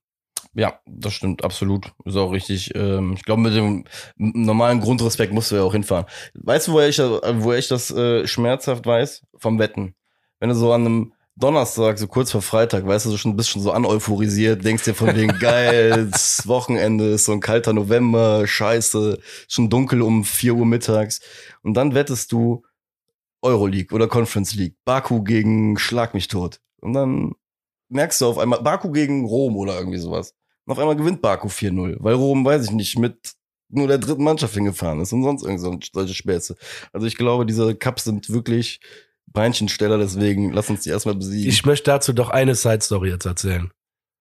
[0.55, 1.93] Ja, das stimmt, absolut.
[2.05, 2.71] Ist auch richtig.
[2.75, 3.85] Ähm, ich glaube, mit dem
[4.17, 6.05] normalen Grundrespekt musst du ja auch hinfahren.
[6.33, 9.21] Weißt du, woher ich, das- woher ich das äh, schmerzhaft weiß?
[9.37, 9.93] Vom Wetten.
[10.39, 13.49] Wenn du so an einem Donnerstag, so kurz vor Freitag, weißt du, so schon, bist
[13.49, 16.09] schon so aneuphorisiert, denkst dir von wegen geil,
[16.45, 21.21] Wochenende ist so ein kalter November, scheiße, schon dunkel um 4 Uhr mittags.
[21.61, 22.63] Und dann wettest du
[23.41, 26.59] Euroleague oder Conference League, Baku gegen Schlag mich tot.
[26.81, 27.33] Und dann
[27.89, 30.33] merkst du auf einmal Baku gegen Rom oder irgendwie sowas.
[30.69, 33.33] Und auf einmal gewinnt Baku 4-0, weil Rom, weiß ich nicht, mit
[33.69, 36.55] nur der dritten Mannschaft hingefahren ist und sonst irgend so solche Späße.
[36.93, 38.79] Also ich glaube, diese Cups sind wirklich
[39.25, 41.49] Beinchensteller, deswegen lass uns die erstmal besiegen.
[41.49, 43.71] Ich möchte dazu doch eine Side-Story jetzt erzählen.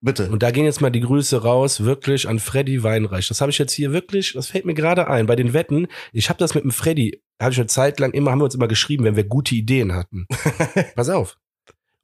[0.01, 0.31] Bitte.
[0.31, 3.29] Und da gehen jetzt mal die Grüße raus, wirklich an Freddy Weinreich.
[3.29, 5.87] Das habe ich jetzt hier wirklich, das fällt mir gerade ein, bei den Wetten.
[6.15, 8.55] Ich habe das mit dem Freddy, habe ich eine Zeit lang immer, haben wir uns
[8.55, 10.27] immer geschrieben, wenn wir gute Ideen hatten.
[10.97, 11.37] Pass auf.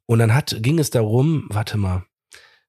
[0.05, 2.05] Und dann hat, ging es darum, warte mal,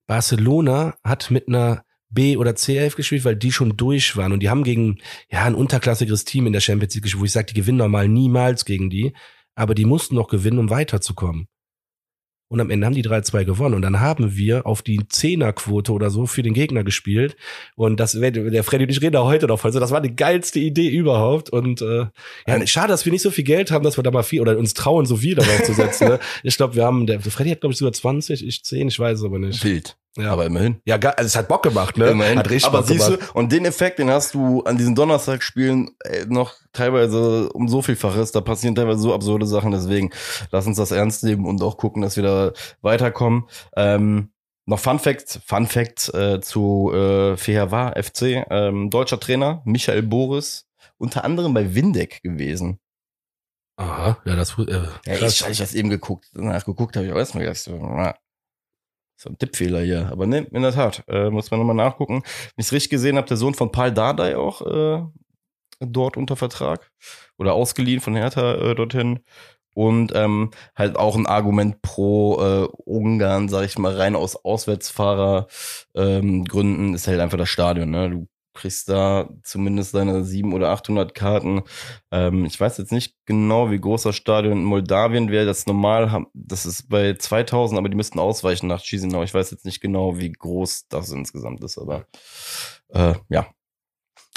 [0.06, 4.48] Barcelona hat mit einer B oder C11 gespielt, weil die schon durch waren und die
[4.48, 4.98] haben gegen
[5.30, 8.08] ja ein unterklassiges Team in der Champions League gespielt, wo ich sage, die gewinnen normal
[8.08, 9.14] niemals gegen die,
[9.54, 11.48] aber die mussten noch gewinnen, um weiterzukommen.
[12.48, 13.74] Und am Ende haben die 3-2 gewonnen.
[13.74, 17.36] Und dann haben wir auf die Zehnerquote oder so für den Gegner gespielt.
[17.74, 19.64] Und das, der Freddy und ich reden da heute noch.
[19.64, 21.50] Also das war die geilste Idee überhaupt.
[21.50, 22.06] Und äh,
[22.46, 24.56] ja, schade, dass wir nicht so viel Geld haben, dass wir da mal viel oder
[24.58, 26.08] uns trauen, so viel darauf zu setzen.
[26.08, 26.20] Ne?
[26.42, 29.18] Ich glaube, wir haben, der Freddy hat, glaube ich, sogar 20, ich 10, ich weiß
[29.18, 29.64] es aber nicht.
[29.64, 29.96] Wild.
[30.16, 30.32] Ja.
[30.32, 30.80] Aber immerhin.
[30.84, 32.08] Ja, also es hat Bock gemacht, ne?
[32.08, 32.38] Immerhin.
[32.38, 33.30] Hat richtig Aber Bock siehst gemacht.
[33.34, 37.82] du, und den Effekt, den hast du an diesen Donnerstagsspielen äh, noch teilweise um so
[37.82, 38.32] vielfaches.
[38.32, 39.72] Da passieren teilweise so absurde Sachen.
[39.72, 40.10] Deswegen
[40.50, 43.44] lass uns das ernst nehmen und auch gucken, dass wir da weiterkommen.
[43.76, 44.30] Ähm,
[44.64, 48.44] noch Fun Fact, Fun Fact äh, zu äh, Fehervar FC.
[48.50, 50.66] Ähm, deutscher Trainer Michael Boris,
[50.98, 52.80] unter anderem bei Windeck gewesen.
[53.76, 57.44] Aha, ja, das äh, Ja, ich, ich das eben geguckt, nachgeguckt, habe ich auch erstmal
[57.44, 58.14] gedacht, na,
[59.16, 60.08] so ein Tippfehler hier.
[60.10, 62.22] Aber ne, in der Tat, äh, muss man nochmal nachgucken.
[62.22, 65.02] Wenn ich es richtig gesehen habe, der Sohn von Paul Dardai auch äh,
[65.80, 66.90] dort unter Vertrag
[67.38, 69.20] oder ausgeliehen von Hertha äh, dorthin.
[69.74, 75.48] Und ähm, halt auch ein Argument pro äh, Ungarn, sag ich mal, rein aus Auswärtsfahrer
[75.94, 77.90] ähm, Gründen ist halt einfach das Stadion.
[77.90, 78.08] Ne?
[78.08, 78.26] Du
[78.56, 81.62] kriegst da zumindest deine 700 oder 800 Karten.
[82.10, 85.46] Ähm, ich weiß jetzt nicht genau, wie groß das Stadion in Moldawien wäre.
[85.46, 89.22] Das normal, haben- das ist bei 2000, aber die müssten ausweichen nach Chisinau.
[89.22, 92.06] Ich weiß jetzt nicht genau, wie groß das insgesamt ist, aber
[92.88, 93.46] äh, ja.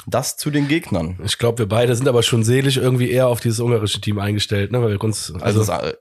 [0.06, 1.18] Das zu den Gegnern.
[1.26, 4.72] Ich glaube, wir beide sind aber schon seelisch irgendwie eher auf dieses ungarische Team eingestellt,
[4.72, 4.80] ne?
[4.80, 5.92] Weil wir uns, Also, also, äh,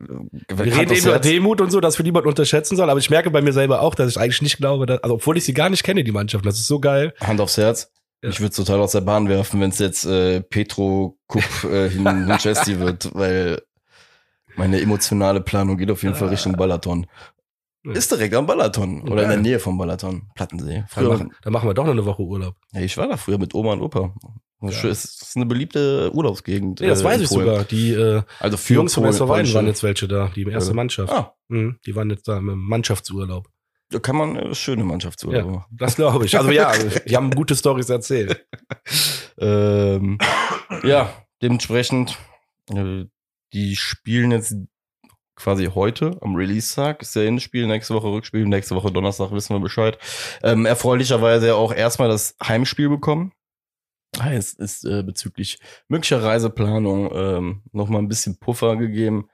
[0.47, 3.29] wir reden eben über Demut und so, dass wir niemanden unterschätzen sollen, aber ich merke
[3.29, 5.69] bei mir selber auch, dass ich eigentlich nicht glaube, dass, also obwohl ich sie gar
[5.69, 7.13] nicht kenne, die Mannschaft, das ist so geil.
[7.19, 7.91] Hand aufs Herz.
[8.21, 8.29] Ja.
[8.29, 12.03] Ich würde total aus der Bahn werfen, wenn es jetzt äh, Petro Kup äh, hin
[12.27, 13.61] Winchester wird, weil
[14.55, 17.05] meine emotionale Planung geht auf jeden Fall Richtung Balaton.
[17.85, 17.93] Ja.
[17.93, 19.37] Ist direkt am Balaton oder in der.
[19.37, 20.83] Nähe vom Balaton, Plattensee.
[20.89, 22.55] Früher, machen, dann machen wir doch noch eine Woche Urlaub.
[22.73, 24.13] ja, ich war da früher mit Oma und Opa.
[24.59, 24.89] Das Ja.
[24.89, 26.81] ist, eine beliebte Urlaubsgegend.
[26.81, 27.45] Nee, das äh, weiß ich Polen.
[27.47, 27.63] sogar.
[27.63, 30.75] Die, äh, Also die Jungs von SV Weiden waren jetzt welche da, die erste Ja.
[30.75, 31.13] Mannschaft.
[31.13, 33.47] Ah, Mhm, die waren jetzt da im Mannschaftsurlaub.
[33.91, 35.51] Da kann man äh, schöne Mannschaftsurlaub Ja.
[35.51, 35.77] machen.
[35.77, 36.37] Das glaube ich.
[36.37, 36.71] Also ja,
[37.07, 38.45] die haben gute Stories erzählt.
[39.37, 40.17] Ähm,
[40.83, 42.17] ja, dementsprechend,
[42.73, 43.05] äh,
[43.53, 44.55] die spielen jetzt
[45.35, 47.01] quasi heute am Release-Tag.
[47.01, 49.97] Ist ja Hinspiel, nächste Woche Rückspiel, nächste Woche Donnerstag wissen wir Bescheid.
[50.43, 53.31] Ähm, erfreulicherweise auch erstmal das Heimspiel bekommen.
[54.19, 59.29] Heißt, ist äh, bezüglich möglicher Reiseplanung ähm, nochmal ein bisschen Puffer gegeben.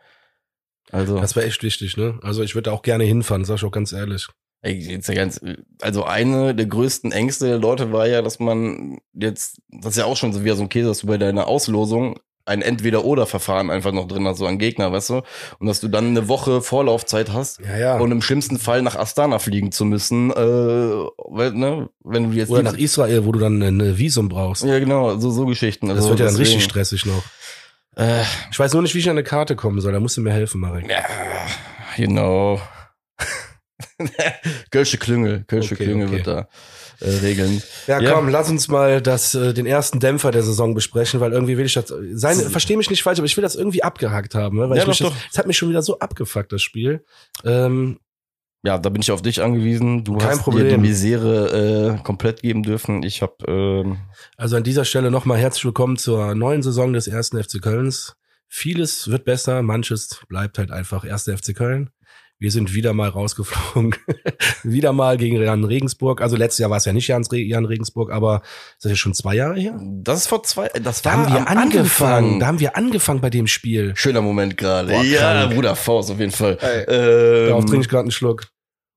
[0.91, 2.19] Also, Das wäre echt wichtig, ne?
[2.21, 4.27] Also ich würde auch gerne hinfahren, sag ich auch ganz ehrlich.
[4.65, 5.39] Jetzt ja ganz,
[5.81, 10.05] also eine der größten Ängste der Leute war ja, dass man jetzt, das ist ja
[10.05, 13.91] auch schon so wieder so ein Käse, dass du bei deiner Auslosung ein Entweder-Oder-Verfahren einfach
[13.91, 15.21] noch drin hast, so ein Gegner, weißt du?
[15.59, 17.97] Und dass du dann eine Woche Vorlaufzeit hast Ja, ja.
[17.97, 22.49] und im schlimmsten Fall nach Astana fliegen zu müssen, äh, weil, ne, wenn du jetzt
[22.51, 24.63] Oder nach Israel, wo du dann ein Visum brauchst.
[24.63, 25.87] ja genau, so, so Geschichten.
[25.87, 27.23] Das Also wird ja dann deswegen, richtig stressig noch.
[27.97, 29.93] Äh, Ich weiß nur nicht, wie ich an eine Karte kommen soll.
[29.93, 30.87] Da musst du mir helfen, Marek.
[30.87, 31.03] ja,
[31.95, 32.59] genau.
[34.71, 36.17] Kölsche Klüngel, Kölsche Okay, Klüngel okay.
[36.17, 36.47] wird da
[37.01, 37.61] äh, regeln.
[37.87, 38.13] Ja, Ja.
[38.13, 41.65] komm, lass uns mal das, äh, den ersten Dämpfer der Saison besprechen, weil irgendwie will
[41.65, 44.69] ich das, sein, versteh mich nicht falsch, aber ich will das irgendwie abgehakt haben, ne?
[44.69, 47.05] weil Ja, ich mich doch, das, es hat mich schon wieder so abgefuckt, das Spiel.
[47.43, 47.99] Ähm,
[48.63, 50.03] Ja, da bin ich auf dich angewiesen.
[50.03, 50.69] Du Kein hast dir Problem.
[50.69, 53.03] die Misere äh, komplett geben dürfen.
[53.03, 53.97] Ich habe ähm,
[54.37, 58.15] also an dieser Stelle nochmal herzlich willkommen zur neuen Saison des ersten FC Kölns.
[58.47, 61.89] Vieles wird besser, manches bleibt halt einfach erster FC Köln.
[62.45, 63.95] Wir sind wieder mal rausgeflogen.
[64.63, 66.21] wieder mal gegen Jan Regensburg.
[66.21, 68.43] Also letztes Jahr war es ja nicht Jans Re Jan Regensburg, aber
[68.75, 69.79] ist das ja schon zwei Jahre her?
[69.81, 71.79] das ist vor zwei, das Da war haben wir angefangen.
[72.25, 72.39] Anfang.
[72.39, 73.93] Da haben wir angefangen bei dem Spiel.
[73.95, 74.93] Schöner Moment gerade.
[75.07, 75.47] Ja.
[75.47, 76.59] Bruder Faust auf jeden Fall.
[76.61, 78.45] Ey, Ähm, Darauf trinke ich gerade einen Schluck.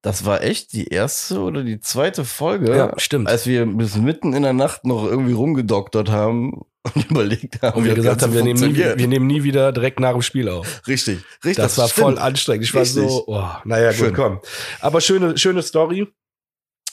[0.02, 3.28] das war echt die erste oder die zweite Folge, Ja, stimmt.
[3.28, 7.84] als wir bis mitten in der Nacht noch irgendwie rumgedoktert haben und überlegt haben, Und
[7.84, 10.48] wir das gesagt haben, wir nehmen, nie, wir nehmen nie wieder direkt nach dem Spiel
[10.48, 10.82] auf.
[10.86, 11.56] Richtig, richtig.
[11.56, 12.04] Das, war stimmt.
[12.04, 12.64] voll anstrengend.
[12.64, 13.08] Ich war Richtig.
[13.08, 14.14] so, oh, naja, gut, Schön.
[14.14, 14.40] komm.
[14.80, 16.06] Aber schöne, schöne Story.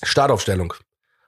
[0.04, 0.74] Startaufstellung.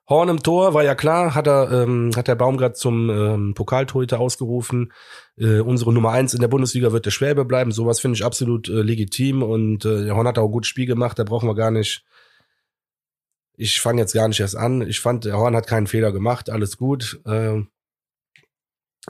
[0.10, 4.20] Horn im Tor war ja klar, hat er ähm, hat der Baumgart zum ähm, Pokaltorhüter
[4.22, 4.94] ausgerufen.
[5.38, 7.72] Äh, unsere Nummer eins in der Bundesliga wird der Schwäbe bleiben.
[7.74, 11.20] Sowas finde ich absolut äh, legitim und äh, Horn hat auch ein gutes Spiel gemacht.
[11.20, 12.06] Da brauchen wir gar nicht.
[13.58, 14.82] Ich fange jetzt gar nicht erst an.
[14.82, 16.50] Ich fand, der Horn hat keinen Fehler gemacht.
[16.50, 17.20] Alles gut.
[17.26, 17.64] Äh,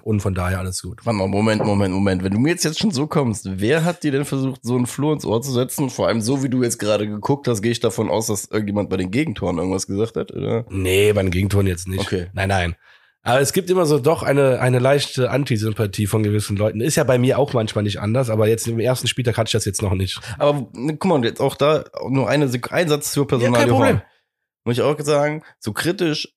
[0.03, 1.05] und von daher alles gut.
[1.05, 2.23] Warte mal, Moment, Moment, Moment.
[2.23, 4.85] Wenn du mir jetzt, jetzt schon so kommst, wer hat dir denn versucht, so einen
[4.85, 5.89] Floh ins Ohr zu setzen?
[5.89, 8.89] Vor allem so, wie du jetzt gerade geguckt hast, gehe ich davon aus, dass irgendjemand
[8.89, 10.65] bei den Gegentoren irgendwas gesagt hat, oder?
[10.69, 12.01] Nee, bei den Gegentoren jetzt nicht.
[12.01, 12.27] Okay.
[12.33, 12.75] Nein, nein.
[13.23, 16.79] Aber es gibt immer so doch eine, eine leichte Antisympathie von gewissen Leuten.
[16.79, 19.53] Ist ja bei mir auch manchmal nicht anders, aber jetzt im ersten Spieltag hatte ich
[19.53, 20.21] das jetzt noch nicht.
[20.37, 23.69] Aber ne, guck mal, jetzt auch da nur eine, Sek- ein Satz zur Personalie kein
[23.69, 23.95] Problem.
[23.97, 24.01] Horn.
[24.63, 26.36] Muss ich auch sagen, so kritisch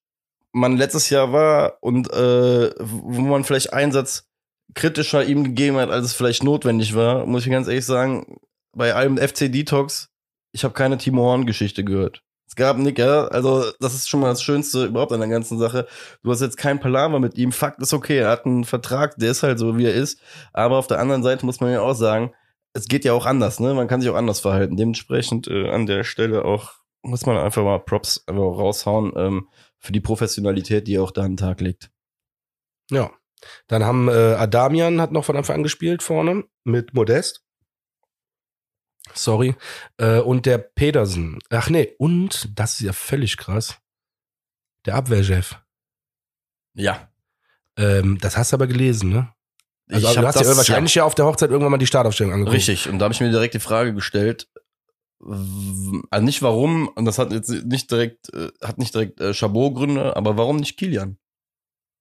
[0.53, 4.29] man letztes Jahr war und äh, wo man vielleicht einen Satz
[4.75, 8.39] kritischer ihm gegeben hat, als es vielleicht notwendig war, muss ich ganz ehrlich sagen,
[8.73, 10.11] bei allem FC Detox,
[10.53, 12.23] ich habe keine Timo Horn-Geschichte gehört.
[12.47, 15.59] Es gab Nick, ja, also das ist schon mal das Schönste überhaupt an der ganzen
[15.59, 15.87] Sache.
[16.25, 17.53] Du hast jetzt kein Palaver mit ihm.
[17.53, 20.21] Fakt ist okay, er hat einen Vertrag, der ist halt so, wie er ist.
[20.53, 22.33] Aber auf der anderen Seite muss man ja auch sagen,
[22.73, 23.73] es geht ja auch anders, ne?
[23.75, 24.77] Man kann sich auch anders verhalten.
[24.77, 29.49] Dementsprechend äh, an der Stelle auch muss man einfach mal Props einfach raushauen ähm,
[29.81, 31.91] für die Professionalität, die er auch da an den Tag legt.
[32.91, 33.11] Ja.
[33.69, 37.43] Dann haben äh, Adamian hat noch von Anfang an gespielt vorne mit Modest.
[39.15, 39.57] Sorry.
[39.97, 41.39] Äh, und der Pedersen.
[41.51, 43.79] Ach nee, und das ist ja völlig krass.
[44.87, 45.57] Der Abwehrchef.
[46.75, 47.11] Ja.
[47.77, 49.33] Ähm, das hast du aber gelesen, ne?
[49.91, 51.05] Also Ich du hab hast ja das- wahrscheinlich ja.
[51.05, 52.57] auf der Hochzeit irgendwann mal die Startaufstellung angeguckt.
[52.57, 52.89] Richtig.
[52.89, 54.49] Und da habe ich mir direkt die Frage gestellt,
[55.23, 60.17] also nicht warum, und das hat jetzt nicht direkt, äh, hat nicht direkt äh, Chabot-Gründe,
[60.17, 61.19] aber warum nicht Kilian?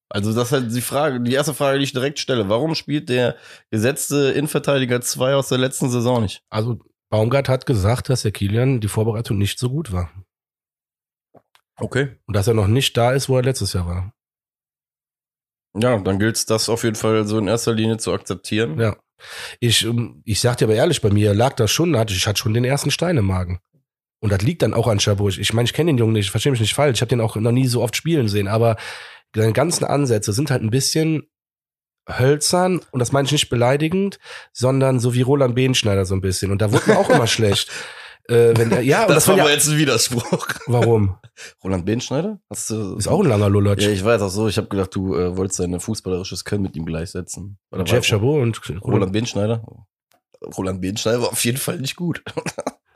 [0.08, 2.48] Also das ist halt die Frage, die erste Frage, die ich direkt stelle.
[2.48, 3.36] Warum spielt der
[3.70, 6.42] gesetzte Innenverteidiger 2 aus der letzten Saison nicht?
[6.50, 6.80] Also
[7.10, 10.10] Baumgart hat gesagt, dass der Kilian die Vorbereitung nicht so gut war.
[11.76, 12.16] Okay.
[12.26, 14.12] Und dass er noch nicht da ist, wo er letztes Jahr war.
[15.74, 18.78] Ja, dann gilt es das auf jeden Fall so in erster Linie zu akzeptieren.
[18.80, 18.96] Ja.
[19.58, 22.40] Ich, ähm, ich sag dir aber ehrlich, bei mir lag das schon, hatte ich, hatte
[22.40, 23.60] schon den ersten Stein im Magen.
[24.20, 25.38] Und das liegt dann auch an Chabot.
[25.38, 26.98] Ich meine, ich kenne den Jungen nicht, verstehe mich nicht falsch.
[26.98, 28.76] Ich habe den auch noch nie so oft spielen sehen, aber
[29.34, 31.22] seine ganzen Ansätze sind halt ein bisschen
[32.08, 34.18] hölzern und das meine ich nicht beleidigend,
[34.52, 36.50] sondern so wie Roland Behnschneider so ein bisschen.
[36.50, 37.70] Und da wurde mir auch immer schlecht.
[38.30, 40.46] Äh, wenn der, ja, und das, war war aber ja, jetzt ein Widerspruch.
[40.66, 41.16] warum?
[41.64, 42.38] Roland Behnschneider?
[42.48, 43.82] Hast du, Ist auch ein langer Lulatsch.
[43.82, 44.46] Ja, ich weiß auch so.
[44.46, 47.58] Ich habe gedacht, du äh, wolltest dein fußballerisches Können mit ihm gleichsetzen.
[47.72, 49.64] Oder Jeff Chabot und Roland Behnschneider.
[50.56, 52.22] Roland Behnschneider war auf jeden Fall nicht gut.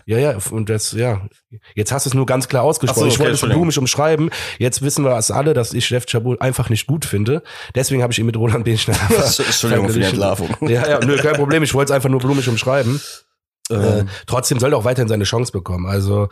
[0.07, 1.27] Ja, ja, und das, ja.
[1.75, 3.01] Jetzt hast du es nur ganz klar ausgesprochen.
[3.01, 4.31] So, ich okay, wollte es blumisch umschreiben.
[4.59, 7.43] Jetzt wissen wir es alle, dass ich Jeff Chabot einfach nicht gut finde.
[7.75, 9.01] Deswegen habe ich ihn mit Roland Behnschneider
[9.39, 10.51] Entschuldigung für die Entlarvung.
[10.69, 11.63] Ja, ja, nö, kein Problem.
[11.63, 13.01] Ich wollte es einfach nur blumisch umschreiben.
[13.71, 15.87] Äh, Ähm, trotzdem soll er auch weiterhin seine Chance bekommen.
[15.87, 16.29] Also,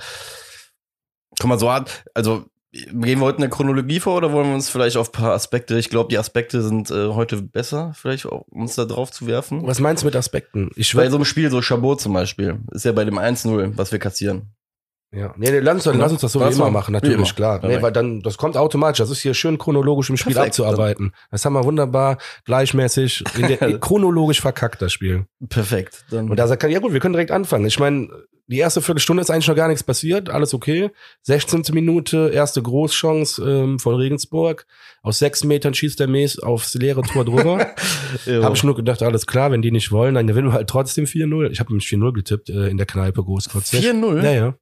[1.39, 4.55] Guck mal, so hart, also gehen wir heute in der Chronologie vor oder wollen wir
[4.55, 8.27] uns vielleicht auf ein paar Aspekte, ich glaube, die Aspekte sind äh, heute besser, vielleicht
[8.27, 9.67] auch, um uns da drauf zu werfen.
[9.67, 10.71] was meinst du mit Aspekten?
[10.77, 13.93] Ich Bei so einem Spiel, so Chabot zum Beispiel, ist ja bei dem 1-0, was
[13.93, 14.55] wir kassieren.
[15.15, 15.35] Ja.
[15.37, 17.27] Nee, nee, lass, uns, lass uns das so wie immer machen, natürlich, immer.
[17.27, 17.61] klar.
[17.63, 18.99] Nee, weil dann, das kommt automatisch.
[18.99, 21.13] Das ist hier schön chronologisch im Spiel Perfekt, abzuarbeiten.
[21.31, 25.27] Das haben wir wunderbar, gleichmäßig, der, chronologisch verkackt, das Spiel.
[25.51, 26.07] Perfekt.
[26.11, 27.67] Dann Und da sagt er, ja gut, wir können direkt anfangen.
[27.67, 28.09] Ich meine,
[28.47, 30.91] die erste Viertelstunde ist eigentlich noch gar nichts passiert, alles okay.
[31.23, 31.63] 16.
[31.73, 34.67] Minute, erste Großchance ähm, von Regensburg.
[35.03, 37.59] Aus sechs Metern schießt der Mees aufs leere Tor drüber.
[38.27, 41.05] Habe ich nur gedacht, alles klar, wenn die nicht wollen, dann gewinnen wir halt trotzdem
[41.05, 41.51] 4-0.
[41.51, 43.87] Ich habe nämlich 4-0 getippt äh, in der Kneipe großkotzig.
[43.87, 44.23] 4-0?
[44.23, 44.55] Ja, ja.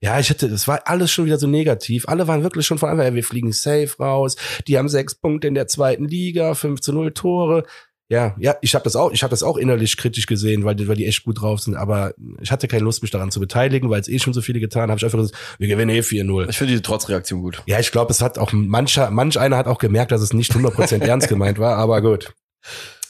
[0.00, 2.06] Ja, ich hätte, das war alles schon wieder so negativ.
[2.08, 4.36] Alle waren wirklich schon von Anfang an, wir fliegen safe raus.
[4.66, 7.64] Die haben sechs Punkte in der zweiten Liga, 5 zu 0 Tore.
[8.08, 10.86] Ja, ja, ich habe das auch, ich habe das auch innerlich kritisch gesehen, weil, die-
[10.86, 11.74] weil die echt gut drauf sind.
[11.74, 14.60] Aber ich hatte keine Lust, mich daran zu beteiligen, weil es eh schon so viele
[14.60, 14.90] getan.
[14.90, 16.48] Habe ich einfach gesagt, wir gewinnen eh 4-0.
[16.48, 17.62] Ich finde die Trotzreaktion gut.
[17.66, 20.52] Ja, ich glaube, es hat auch mancher, manch einer hat auch gemerkt, dass es nicht
[20.52, 22.32] 100% ernst gemeint war, aber gut.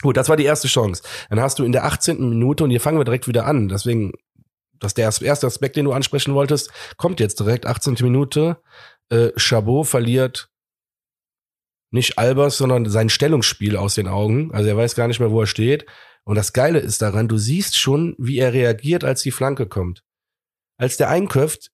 [0.01, 1.03] Gut, das war die erste Chance.
[1.29, 2.29] Dann hast du in der 18.
[2.31, 4.13] Minute, und hier fangen wir direkt wieder an, deswegen,
[4.79, 7.97] das ist der erste Aspekt, den du ansprechen wolltest, kommt jetzt direkt, 18.
[8.01, 8.59] Minute,
[9.09, 10.51] äh, Chabot verliert
[11.91, 14.53] nicht Albers, sondern sein Stellungsspiel aus den Augen.
[14.53, 15.87] Also er weiß gar nicht mehr, wo er steht.
[16.25, 20.03] Und das Geile ist daran, du siehst schon, wie er reagiert, als die Flanke kommt.
[20.77, 21.71] Als der einköpft,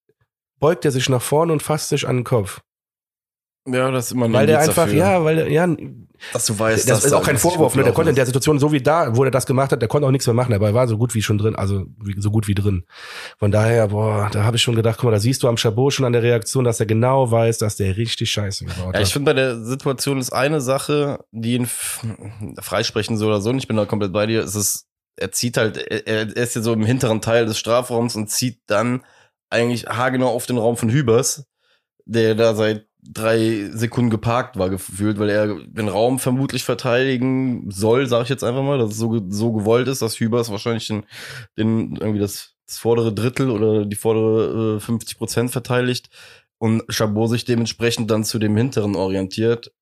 [0.61, 2.61] beugt er sich nach vorne und fasst sich an den Kopf.
[3.67, 5.69] Ja, das ist immer ein Weil der einfach, dafür, ja, weil der, ja,
[6.33, 7.85] dass du weißt, das dass ist auch kein Vorwurf, ne?
[7.85, 8.27] Der konnte in der.
[8.27, 10.53] Situation, so wie da, wo er das gemacht hat, der konnte auch nichts mehr machen,
[10.53, 12.85] aber er war so gut wie schon drin, also wie, so gut wie drin.
[13.39, 15.93] Von daher, boah, da habe ich schon gedacht, guck mal, da siehst du am Chabot
[15.93, 19.07] schon an der Reaktion, dass er genau weiß, dass der richtig scheiße gebaut Ja, ich
[19.07, 19.13] hat.
[19.13, 21.69] finde, bei der Situation ist eine Sache, die ihn
[22.61, 25.57] freisprechen so oder so, und ich bin da komplett bei dir, es ist, er zieht
[25.57, 29.05] halt, er, er ist ja so im hinteren Teil des Strafraums und zieht dann
[29.51, 31.45] eigentlich haargenau auf den Raum von Hübers,
[32.07, 38.07] der da seit drei Sekunden geparkt war gefühlt, weil er den Raum vermutlich verteidigen soll,
[38.07, 41.05] sage ich jetzt einfach mal, dass es so, so gewollt ist, dass Hübers wahrscheinlich den,
[41.59, 46.11] den irgendwie das, das vordere Drittel oder die vordere äh, 50 Prozent verteidigt
[46.59, 49.73] und Chabot sich dementsprechend dann zu dem hinteren orientiert.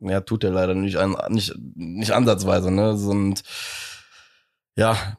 [0.00, 2.90] Ja, tut er leider nicht, nicht, nicht ansatzweise, ne?
[2.90, 3.42] Und
[4.76, 5.18] ja,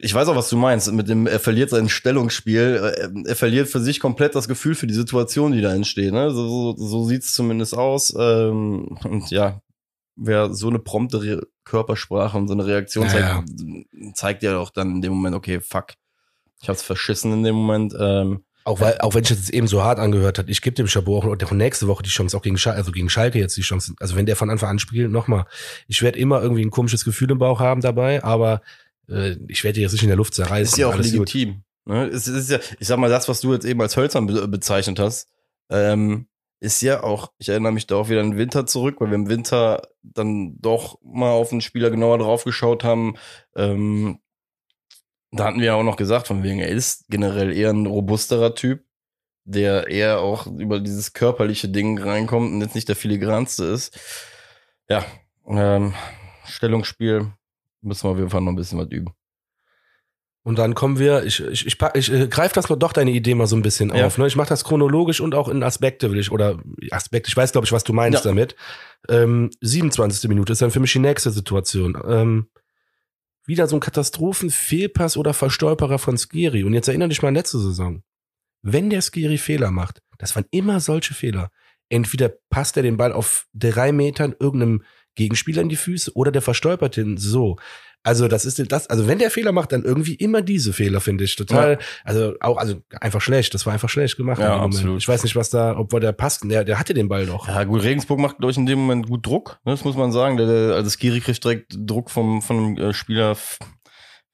[0.00, 0.90] ich weiß auch, was du meinst.
[0.92, 2.94] Mit dem, er verliert sein Stellungsspiel.
[2.96, 6.12] Er, er verliert für sich komplett das Gefühl für die Situation, die da entsteht.
[6.12, 6.30] Ne?
[6.30, 8.14] So, so, so sieht es zumindest aus.
[8.18, 9.60] Ähm, und ja,
[10.16, 13.44] wer so eine prompte Re Körpersprache und so eine Reaktion zeigt, ja.
[14.14, 15.92] zeigt ja auch dann in dem Moment, okay, fuck,
[16.60, 17.94] ich hab's verschissen in dem Moment.
[17.96, 20.86] Ähm, auch weil, auch wenn ich das eben so hart angehört hat, ich gebe dem
[20.86, 23.94] Chabot auch nächste Woche die Chance, auch gegen Schalke, also gegen Schalke jetzt die Chance.
[23.98, 25.46] Also wenn der von Anfang an spielt, nochmal,
[25.88, 28.62] ich werde immer irgendwie ein komisches Gefühl im Bauch haben dabei, aber
[29.08, 30.74] äh, ich werde jetzt nicht in der Luft zerreißen.
[30.74, 31.64] Ist ja auch legitim.
[31.84, 32.06] Ne?
[32.06, 34.98] Es ist ja, ich sag mal, das, was du jetzt eben als hölzern be bezeichnet
[34.98, 35.28] hast,
[35.70, 36.28] ähm,
[36.60, 39.16] ist ja auch, ich erinnere mich da auch wieder an den Winter zurück, weil wir
[39.16, 43.16] im Winter dann doch mal auf den Spieler genauer drauf geschaut haben.
[43.56, 44.20] Ähm,
[45.32, 48.54] da hatten wir ja auch noch gesagt, von wegen, er ist generell eher ein robusterer
[48.54, 48.84] Typ,
[49.44, 53.98] der eher auch über dieses körperliche Ding reinkommt und jetzt nicht der filigranste ist.
[54.88, 55.04] Ja,
[55.48, 55.94] ähm,
[56.44, 57.32] Stellungsspiel
[57.82, 59.12] müssen wir auf jeden Fall noch ein bisschen was üben.
[60.44, 63.34] Und dann kommen wir, ich, ich, ich, ich äh, greife das mal doch deine Idee
[63.34, 64.06] mal so ein bisschen ja.
[64.06, 64.18] auf.
[64.18, 64.26] Ne?
[64.26, 66.58] Ich mache das chronologisch und auch in Aspekte will ich, oder
[66.90, 68.30] Aspekte, ich weiß, glaube ich, was du meinst ja.
[68.30, 68.56] damit.
[69.08, 70.28] Ähm, 27.
[70.28, 71.96] Minute ist dann für mich die nächste Situation.
[72.08, 72.48] Ähm,
[73.46, 76.64] wieder so ein Katastrophenfehlpass oder Verstolperer von Skiri.
[76.64, 78.02] Und jetzt erinnere dich mal an letzte Saison.
[78.62, 81.50] Wenn der Skiri Fehler macht, das waren immer solche Fehler.
[81.88, 84.82] Entweder passt er den Ball auf drei Metern irgendeinem
[85.14, 87.56] Gegenspieler in die Füße oder der verstolpert den so.
[88.04, 91.22] Also das ist das, also wenn der Fehler macht, dann irgendwie immer diese Fehler, finde
[91.22, 91.36] ich.
[91.36, 91.78] Total, ja.
[92.02, 93.54] also auch, also einfach schlecht.
[93.54, 94.40] Das war einfach schlecht gemacht.
[94.40, 95.00] Ja, absolut.
[95.00, 97.46] Ich weiß nicht, was da, obwohl der passt, der, der hatte den Ball doch.
[97.46, 100.10] Ja, gut, Regensburg macht, glaube ich, in dem Moment gut Druck, ne, das muss man
[100.10, 100.36] sagen.
[100.36, 103.36] Der, der, also Skiri kriegt direkt Druck vom, einem äh, Spieler,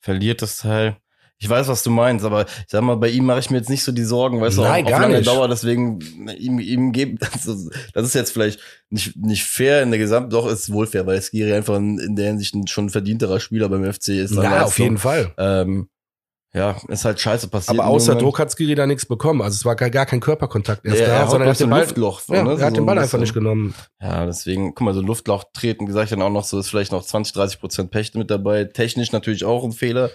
[0.00, 0.96] verliert das Teil.
[1.40, 3.70] Ich weiß, was du meinst, aber ich sag mal, bei ihm mache ich mir jetzt
[3.70, 5.28] nicht so die Sorgen, weißt Nein, du, auf, auf lange nicht.
[5.28, 6.00] Dauer, deswegen
[6.36, 8.58] ihm, ihm geben, also, das ist jetzt vielleicht
[8.90, 12.16] nicht, nicht fair in der Gesamt, doch ist wohl fair, weil Skiri einfach in, in
[12.16, 14.34] der Hinsicht ein schon verdienterer Spieler beim FC ist.
[14.34, 15.32] Ja, auf jeden Fall.
[15.38, 15.88] Ähm,
[16.54, 17.78] ja, ist halt scheiße passiert.
[17.78, 19.42] Aber außer Druck hat Skiri da nichts bekommen.
[19.42, 21.70] Also es war gar, gar kein Körperkontakt erst ja, da, er sondern er hat den
[21.70, 22.22] Ball, Luftloch.
[22.28, 22.52] Ja, ne?
[22.52, 23.74] Er hat so den Ball einfach nicht genommen.
[24.00, 27.04] Ja, deswegen, guck mal, so Luftloch treten, gesagt dann auch noch so, ist vielleicht noch
[27.04, 28.64] 20, 30 Prozent Pech mit dabei.
[28.64, 30.10] Technisch natürlich auch ein Fehler.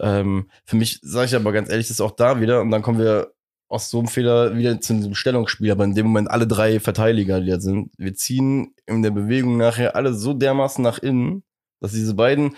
[0.00, 2.98] Ähm, für mich, sage ich aber ganz ehrlich, ist auch da wieder, und dann kommen
[2.98, 3.32] wir
[3.68, 7.40] aus so einem Fehler wieder zu einem Stellungsspiel, aber in dem Moment alle drei Verteidiger,
[7.40, 11.42] die da sind, wir ziehen in der Bewegung nachher alle so dermaßen nach innen,
[11.80, 12.56] dass diese beiden,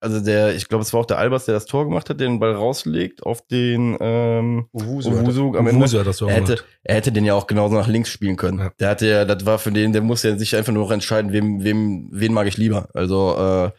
[0.00, 2.28] also der, ich glaube, es war auch der Albers, der das Tor gemacht hat, der
[2.28, 5.80] den Ball rauslegt auf den ähm, Uwusu, Uwusu am Ende.
[5.80, 8.58] Uwusu hat das er, hätte, er hätte den ja auch genauso nach links spielen können.
[8.58, 8.72] Ja.
[8.78, 11.32] Der hatte ja, das war für den, der muss ja sich einfach nur noch entscheiden,
[11.32, 12.88] wem, wem, wen mag ich lieber.
[12.94, 13.70] Also äh,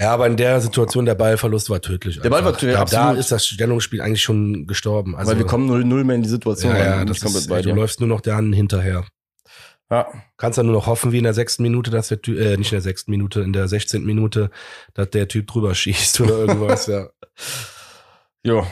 [0.00, 2.20] ja, aber in der Situation der Ballverlust war tödlich.
[2.20, 2.74] Der Ball war tödlich.
[2.74, 5.14] Da, da ist das Stellungsspiel eigentlich schon gestorben.
[5.14, 6.74] Also, Weil wir kommen 0-0 mehr in die Situation.
[6.74, 9.04] Ja, ja das ist, du läufst nur noch dann hinterher.
[9.90, 10.06] Ja.
[10.38, 12.72] Kannst dann nur noch hoffen, wie in der sechsten Minute, dass der Typ, äh, nicht
[12.72, 14.50] in der sechsten Minute, in der sechzehnten Minute,
[14.94, 17.08] dass der Typ drüber schießt oder irgendwas, ja.
[18.42, 18.66] Jo.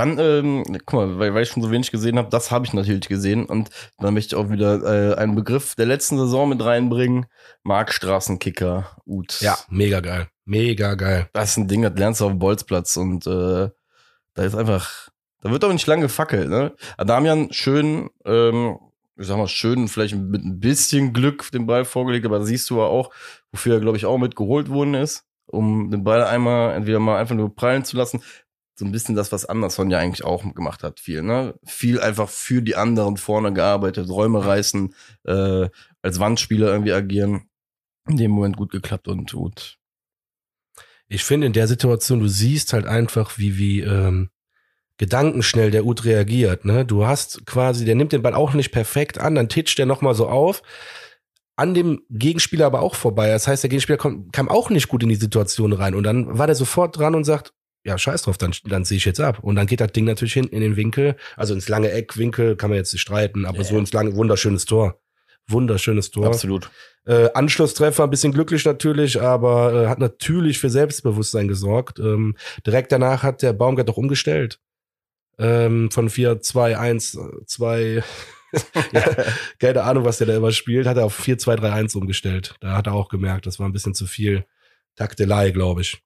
[0.00, 2.72] Dann, ähm, guck mal, weil, weil ich schon so wenig gesehen habe, das habe ich
[2.72, 3.44] natürlich gesehen.
[3.44, 7.26] Und dann möchte ich auch wieder äh, einen Begriff der letzten Saison mit reinbringen.
[7.64, 9.42] Markstraßenkicker, Ut.
[9.42, 10.28] Ja, mega geil.
[10.46, 11.28] Mega geil.
[11.34, 13.68] Das ist ein Ding, das lernst du auf dem Bolzplatz und äh,
[14.32, 15.10] da ist einfach,
[15.42, 16.72] da wird aber nicht lange gefackelt, ne?
[16.96, 18.78] Adamian schön, ähm,
[19.18, 22.70] ich sag mal, schön, vielleicht mit ein bisschen Glück den Ball vorgelegt, aber da siehst
[22.70, 23.10] du ja auch,
[23.52, 27.34] wofür er, glaube ich, auch mitgeholt worden ist, um den Ball einmal entweder mal einfach
[27.34, 28.22] nur prallen zu lassen
[28.74, 31.54] so ein bisschen das, was Anderson ja eigentlich auch gemacht hat, viel, ne?
[31.64, 35.68] Viel einfach für die anderen vorne gearbeitet, Räume reißen, äh,
[36.02, 37.42] als Wandspieler irgendwie agieren.
[38.08, 39.76] In dem Moment gut geklappt und gut.
[41.08, 44.30] Ich finde in der Situation, du siehst halt einfach, wie, wie, ähm,
[44.96, 46.84] gedankenschnell der Ut reagiert, ne?
[46.84, 50.14] Du hast quasi, der nimmt den Ball auch nicht perfekt an, dann titscht der nochmal
[50.14, 50.62] so auf,
[51.56, 53.28] an dem Gegenspieler aber auch vorbei.
[53.28, 55.94] Das heißt, der Gegenspieler kam, kam auch nicht gut in die Situation rein.
[55.94, 57.52] Und dann war der sofort dran und sagt,
[57.84, 59.38] ja, scheiß drauf, dann, dann sehe ich jetzt ab.
[59.40, 62.70] Und dann geht das Ding natürlich hin in den Winkel, also ins lange Eckwinkel, kann
[62.70, 65.00] man jetzt nicht streiten, aber ja, so ins lange, wunderschönes Tor.
[65.48, 66.26] Wunderschönes Tor.
[66.26, 66.70] Absolut.
[67.06, 71.98] Äh, Anschlusstreffer, ein bisschen glücklich natürlich, aber äh, hat natürlich für Selbstbewusstsein gesorgt.
[71.98, 74.60] Ähm, direkt danach hat der Baumgart doch umgestellt.
[75.38, 78.04] Ähm, von 4, 2, 1, 2,
[78.92, 79.02] ja,
[79.58, 82.56] keine Ahnung, was der da immer spielt, hat er auf 4, 2, 3, 1 umgestellt.
[82.60, 84.44] Da hat er auch gemerkt, das war ein bisschen zu viel
[84.96, 86.02] Taktelei, glaube ich.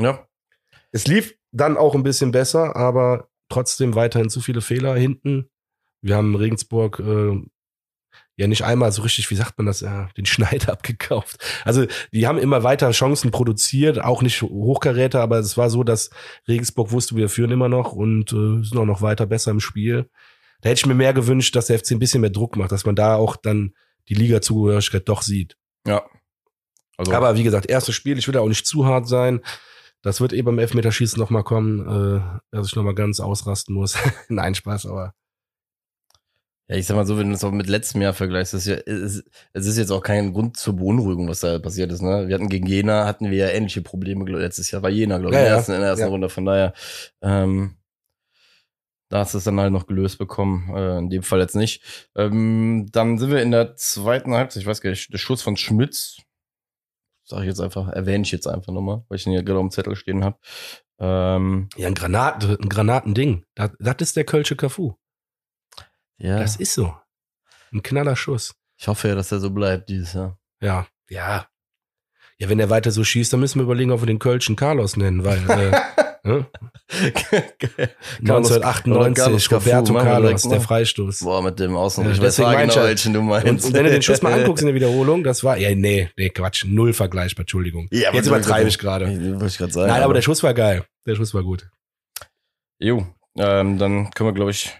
[0.00, 0.26] Ja,
[0.92, 5.50] es lief dann auch ein bisschen besser, aber trotzdem weiterhin zu viele Fehler hinten.
[6.00, 7.42] Wir haben Regensburg äh,
[8.36, 11.38] ja nicht einmal so richtig, wie sagt man das, ja, den Schneider abgekauft.
[11.64, 16.10] Also die haben immer weiter Chancen produziert, auch nicht Hochkaräter, aber es war so, dass
[16.48, 20.08] Regensburg wusste, wir führen immer noch und äh, sind auch noch weiter besser im Spiel.
[20.60, 22.86] Da hätte ich mir mehr gewünscht, dass der FC ein bisschen mehr Druck macht, dass
[22.86, 23.74] man da auch dann
[24.08, 25.56] die Liga-Zugehörigkeit doch sieht.
[25.86, 26.04] Ja.
[26.96, 29.40] Also, aber wie gesagt, erstes Spiel, ich will da auch nicht zu hart sein.
[30.02, 33.96] Das wird eh beim Elfmeterschießen nochmal kommen, äh, dass ich nochmal ganz ausrasten muss.
[34.28, 35.14] Nein, Spaß, aber.
[36.68, 38.76] Ja, ich sag mal so, wenn du das auch mit letztem Jahr vergleichst, ist ja,
[38.76, 42.02] es, es ist jetzt auch kein Grund zur Beunruhigung, was da passiert ist.
[42.02, 42.28] Ne?
[42.28, 44.82] Wir hatten gegen Jena, hatten wir ja ähnliche Probleme letztes Jahr.
[44.82, 46.10] War Jena, glaube ich, Ja, in der ersten, in der ersten Ja.
[46.10, 46.28] Runde.
[46.28, 46.72] Von daher,
[47.20, 47.76] ähm,
[49.08, 50.74] da hast du es dann halt noch gelöst bekommen.
[50.74, 52.10] Äh, in dem Fall jetzt nicht.
[52.16, 55.56] Ähm, dann sind wir in der zweiten Halbzeit, ich weiß gar nicht, der Schuss von
[55.56, 56.16] Schmitz,
[57.32, 59.64] sage ich jetzt einfach, erwähne ich jetzt einfach nochmal, weil ich ihn hier gerade auf
[59.64, 60.38] dem Zettel stehen habe.
[60.98, 63.44] Ähm, Ja, ein Granat, ein Granatending.
[63.54, 64.94] Das, das ist der Kölsche Cafu.
[66.18, 66.94] ja, Das ist so.
[67.72, 68.54] Ein knaller Schuss.
[68.78, 70.38] ich hoffe ja, dass er so bleibt dieses Jahr.
[70.60, 71.46] Ja, ja.
[72.38, 74.96] Ja, wenn er weiter so schießt, dann müssen wir überlegen, ob wir den Kölschen Carlos
[74.96, 75.80] nennen, weil äh,
[76.24, 76.46] ne?
[78.24, 80.60] Carlos- 1998 Carlos Cafu, Roberto Carlos, der.
[80.60, 81.20] Freistoß.
[81.20, 82.04] Boah, mit dem Außen.
[82.04, 82.84] Ja, deswegen genau, mein ich ja.
[82.84, 83.64] welchen du meinst.
[83.66, 86.30] Und, wenn du den Schuss mal anguckst in der Wiederholung, das war, ja, nee, nee,
[86.30, 87.88] Quatsch, null vergleichbar, Entschuldigung.
[87.90, 89.06] Ja, aber Jetzt übertreibe ich gerade.
[89.06, 89.88] Wollte ich gerade sagen.
[89.88, 90.84] Nein, aber der Schuss war geil.
[91.06, 91.68] Der Schuss war gut.
[92.78, 93.06] Jo,
[93.36, 94.72] ähm, dann können wir, glaube ich,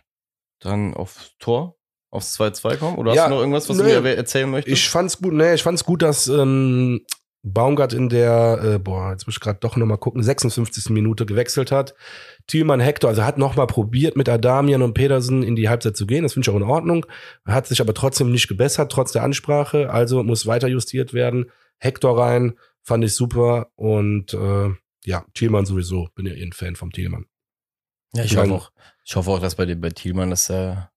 [0.60, 1.76] dann aufs Tor,
[2.10, 2.98] aufs 2-2 kommen.
[2.98, 3.94] Oder Ja, hast du noch irgendwas, was nö.
[3.94, 4.76] du mir erzählen möchtest?
[4.76, 7.04] Ich fand's gut, nee, ich fand's gut, dass ähm,
[7.44, 10.90] Baumgart in der, äh, boah, jetzt muss ich gerade doch nochmal gucken, 56.
[10.90, 11.94] Minute gewechselt hat.
[12.46, 16.22] Thielmann Hector, also hat nochmal probiert, mit Adamian und Pedersen in die Halbzeit zu gehen.
[16.22, 17.04] Das finde ich auch in Ordnung.
[17.44, 19.90] Hat sich aber trotzdem nicht gebessert, trotz der Ansprache.
[19.90, 21.50] Also muss weiter justiert werden.
[21.78, 23.72] Hector rein, fand ich super.
[23.74, 24.70] Und äh,
[25.04, 26.08] ja, Thielmann sowieso.
[26.14, 27.26] Bin ja eh ein Fan vom Thielmann.
[28.14, 28.72] ja, ich ich hoffe auch,
[29.04, 30.91] ich hoffe auch, dass bei, bei Thielmann, dass er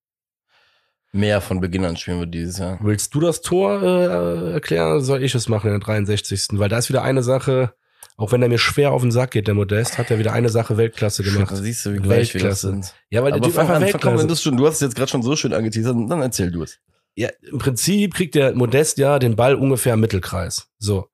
[1.15, 2.79] mehr von Beginn an spielen wird dieses Jahr.
[2.81, 6.47] Willst du das Tor äh, erklären oder soll ich es machen in der 63.
[6.53, 7.73] Weil da ist wieder eine Sache,
[8.17, 10.49] auch wenn er mir schwer auf den Sack geht, der Modest, hat er wieder eine
[10.49, 11.51] Sache Weltklasse gemacht.
[11.51, 12.93] Da siehst du, wie gleich wir das sind.
[13.09, 14.27] Ja, weil Aber der einfach an, Weltklasse.
[14.27, 16.79] du's schon, du hast es jetzt gerade schon so schön angeteasert, dann erzähl du es.
[17.15, 20.67] Ja, im Prinzip kriegt der Modest ja den Ball ungefähr im Mittelkreis.
[20.79, 21.07] So.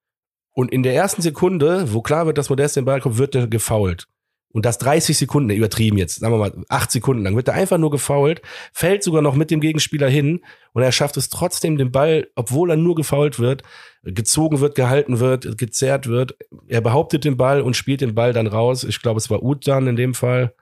[0.54, 3.48] Und in der ersten Sekunde, wo klar wird, dass Modest den Ball kommt, wird er
[3.48, 4.08] gefoult.
[4.54, 7.78] Und das 30 Sekunden, übertrieben jetzt, sagen wir mal 8 Sekunden lang, wird er einfach
[7.78, 8.42] nur gefoult,
[8.74, 10.42] fällt sogar noch mit dem Gegenspieler hin
[10.74, 13.64] und er schafft es trotzdem, den Ball, obwohl er nur gefoult wird,
[14.04, 16.36] gezogen wird, gehalten wird, gezerrt wird.
[16.68, 18.84] Er behauptet den Ball und spielt den Ball dann raus.
[18.84, 20.54] Ich glaube, es war Uth dann in dem Fall.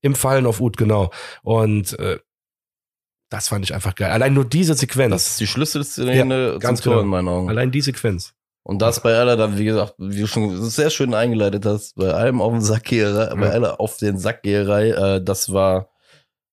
[0.00, 1.10] Im Fallen auf Uth, genau.
[1.42, 2.18] Und äh,
[3.30, 4.10] das fand ich einfach geil.
[4.10, 5.12] Allein nur diese Sequenz.
[5.12, 7.02] Das ist die Schlüsselszene zum ganz Tor genau.
[7.02, 7.48] in meinen Augen.
[7.48, 8.34] Allein die Sequenz.
[8.64, 12.12] Und das bei aller dann, wie gesagt, wie du schon sehr schön eingeleitet hast, bei
[12.12, 13.52] allem auf den Sackgeherei, bei Ja.
[13.52, 15.90] aller auf den Sackgeherei, äh, das war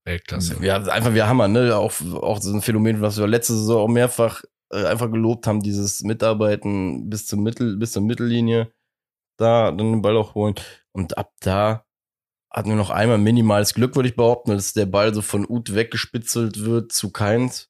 [0.06, 0.56] Weltklasse.
[0.64, 1.76] ja einfach wir Hammer, ne?
[1.76, 1.92] Auch,
[2.22, 6.02] auch so ein Phänomen, was wir letzte Saison auch mehrfach äh, einfach gelobt haben, dieses
[6.04, 8.72] Mitarbeiten bis zum Mittel, bis zur Mittellinie,
[9.38, 10.56] da dann den Ball auch holen.
[10.94, 11.86] Und ab da
[12.52, 15.76] hatten wir noch einmal minimales Glück, würde ich behaupten, dass der Ball so von Uth
[15.76, 17.70] weggespitzelt wird zu Keins.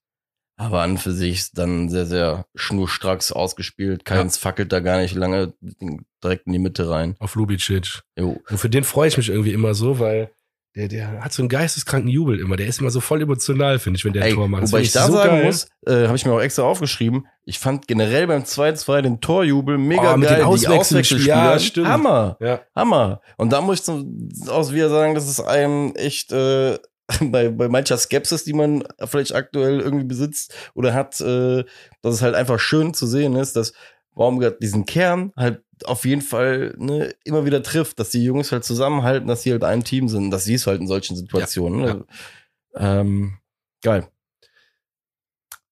[0.57, 4.05] Aber an für sich dann sehr, sehr schnurstracks ausgespielt.
[4.05, 5.53] Keins fackelt da gar nicht lange
[6.23, 7.15] direkt in die Mitte rein.
[7.19, 8.01] Auf Lubicic.
[8.17, 8.39] Jo.
[8.49, 10.31] Und für den freue ich mich irgendwie immer so, weil
[10.77, 12.57] der, der hat so einen geisteskranken Jubel immer.
[12.57, 14.63] Der ist immer so voll emotional, finde ich, wenn der ein Ey, Tor macht.
[14.63, 15.45] Das wobei ich da so sagen geil.
[15.45, 19.77] muss, äh, habe ich mir auch extra aufgeschrieben, ich fand generell beim 2-2 den Torjubel
[19.77, 20.37] mega Oh, mit geil.
[20.37, 21.87] den die Auswechselspielern, Auswechselspieler, ja, stimmt.
[21.87, 22.61] Hammer, Ja.
[22.75, 23.21] Hammer.
[23.37, 26.77] Und da muss ich zum, aus wieder sagen, das ist einem echt äh,
[27.21, 31.63] bei, bei mancher Skepsis, die man vielleicht aktuell irgendwie besitzt oder hat, äh,
[32.01, 33.73] dass es halt einfach schön zu sehen ist, dass
[34.15, 38.63] Baumgart diesen Kern halt auf jeden Fall ne, immer wieder trifft, dass die Jungs halt
[38.63, 40.31] zusammenhalten, dass sie halt ein Team sind.
[40.31, 41.85] Das siehst du halt in solchen Situationen.
[41.85, 42.05] Ja, ne?
[42.75, 43.37] Ähm,
[43.81, 44.07] geil.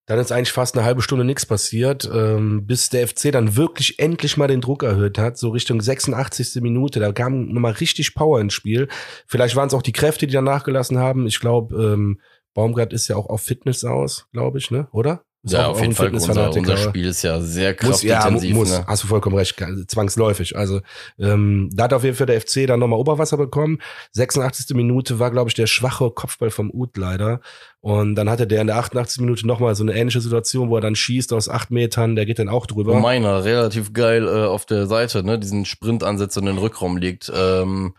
[0.06, 4.00] Dann ist eigentlich fast eine halbe Stunde nichts passiert, ähm, bis der FC dann wirklich
[4.00, 6.62] endlich mal den Druck erhöht hat, so Richtung 86.
[6.62, 7.00] Minute.
[7.00, 8.90] Da kam nochmal richtig Power ins Spiel.
[9.28, 11.26] Vielleicht waren es auch die Kräfte, die dann nachgelassen haben.
[11.26, 12.20] Ich glaube, ähm,
[12.54, 14.88] Baumgart ist ja auch auf Fitness aus, glaube ich, ne?
[14.92, 15.24] Oder?
[15.46, 16.08] Ist Ja, auf jeden Fall.
[16.14, 18.56] Unser, unser Spiel ist ja sehr Muss, ja, mu- kraftintensiv.
[18.56, 18.70] muss.
[18.72, 18.86] ne?
[18.88, 20.56] Hast du vollkommen recht, zwangsläufig.
[20.56, 20.80] Also
[21.20, 23.80] ähm, da hat auf jeden Fall der FC dann nochmal Oberwasser bekommen.
[24.14, 24.74] 86.
[24.76, 27.42] Minute war, glaube ich, der schwache Kopfball vom Uth leider.
[27.82, 29.20] Und dann hatte der in der 88.
[29.20, 32.40] Minute nochmal so eine ähnliche Situation, wo er dann schießt aus acht Metern, der geht
[32.40, 32.98] dann auch drüber.
[33.02, 37.30] Meiner relativ geil äh, auf der Seite, ne, diesen Sprintansatz in den Rückraum liegt.
[37.36, 37.96] Ähm,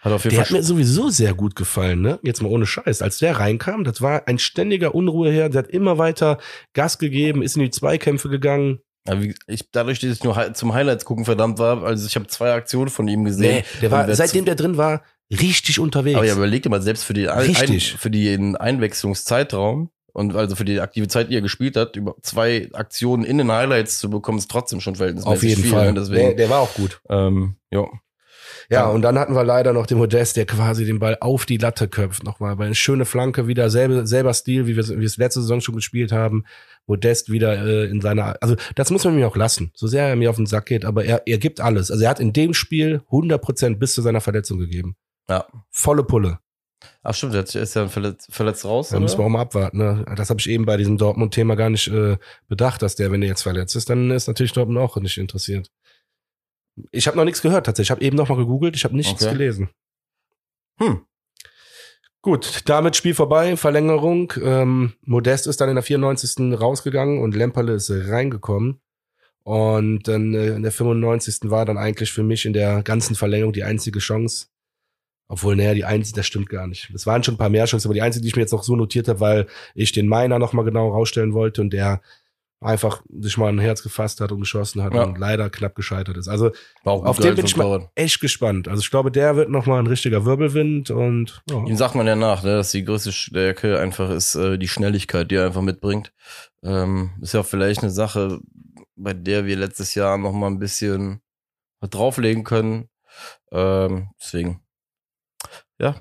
[0.00, 2.18] hat auf jeden Der hat Fall mir sowieso sehr gut gefallen, ne?
[2.22, 3.02] Jetzt mal ohne Scheiß.
[3.02, 6.38] Als der reinkam, das war ein ständiger Unruheherr, der hat immer weiter
[6.72, 8.80] Gas gegeben, ist in die Zweikämpfe gegangen.
[9.06, 12.26] Ja, wie, ich, dadurch, dass ich nur zum Highlights gucken verdammt war, also ich habe
[12.26, 13.56] zwei Aktionen von ihm gesehen.
[13.56, 16.16] Nee, der war, seitdem der drin war, richtig unterwegs.
[16.16, 20.64] Aber ja, überleg dir mal, selbst für, die, ein, für den Einwechslungszeitraum Und also für
[20.64, 24.38] die aktive Zeit, die er gespielt hat, über zwei Aktionen in den Highlights zu bekommen,
[24.38, 25.70] ist trotzdem schon verhältnismäßig Auf jeden viel.
[25.70, 25.92] Fall.
[25.92, 26.00] Ne?
[26.00, 27.00] Deswegen, Der, der war auch gut.
[27.08, 27.86] ähm, ja.
[28.70, 31.56] Ja, und dann hatten wir leider noch den Modest, der quasi den Ball auf die
[31.56, 32.58] Latte köpft nochmal.
[32.58, 36.12] Weil eine schöne Flanke, wieder selbe, selber Stil, wie wir es letzte Saison schon gespielt
[36.12, 36.44] haben.
[36.86, 39.72] Modest wieder äh, in seiner, also das muss man mir auch lassen.
[39.74, 41.90] So sehr er mir auf den Sack geht, aber er, er gibt alles.
[41.90, 44.96] Also er hat in dem Spiel 100 Prozent bis zu seiner Verletzung gegeben.
[45.28, 45.46] Ja.
[45.70, 46.38] Volle Pulle.
[47.02, 48.90] Ach stimmt, jetzt ist ja verletzt, verletzt raus.
[48.90, 49.02] Da oder?
[49.02, 49.78] müssen wir auch mal abwarten.
[49.78, 50.04] Ne?
[50.16, 53.30] Das habe ich eben bei diesem Dortmund-Thema gar nicht äh, bedacht, dass der, wenn der
[53.30, 55.70] jetzt verletzt ist, dann ist natürlich Dortmund auch nicht interessiert.
[56.90, 57.86] Ich habe noch nichts gehört tatsächlich.
[57.86, 59.32] Ich habe eben noch mal gegoogelt, ich habe nichts Okay.
[59.32, 59.70] gelesen.
[60.78, 61.02] Hm.
[62.20, 64.32] Gut, damit Spiel vorbei, Verlängerung.
[64.42, 66.60] Ähm, Modest ist dann in der 94.
[66.60, 68.80] rausgegangen und Lemperle ist reingekommen.
[69.44, 71.50] Und dann äh, in der 95.
[71.50, 74.48] war dann eigentlich für mich in der ganzen Verlängerung die einzige Chance.
[75.28, 76.90] Obwohl, naja, die einzige, das stimmt gar nicht.
[76.94, 78.62] Es waren schon ein paar mehr Chancen, aber die einzige, die ich mir jetzt noch
[78.62, 82.00] so notiert habe, weil ich den Meiner noch mal genau rausstellen wollte und der
[82.60, 85.04] einfach sich mal ein Herz gefasst hat und geschossen hat Ja.
[85.04, 86.26] und leider knapp gescheitert ist.
[86.28, 86.50] Also
[86.84, 88.66] auf den bin ich mal echt gespannt.
[88.66, 91.56] Also ich glaube, der wird noch mal ein richtiger Wirbelwind und ja.
[91.64, 95.30] Ihm sagt man ja nach, ne, dass die größte Stärke einfach ist äh, die Schnelligkeit,
[95.30, 96.12] die er einfach mitbringt.
[96.64, 98.40] Ähm, ist ja auch vielleicht eine Sache,
[98.96, 101.20] bei der wir letztes Jahr noch mal ein bisschen
[101.80, 102.88] was drauflegen können.
[103.52, 104.60] Ähm, deswegen,
[105.80, 105.94] ja.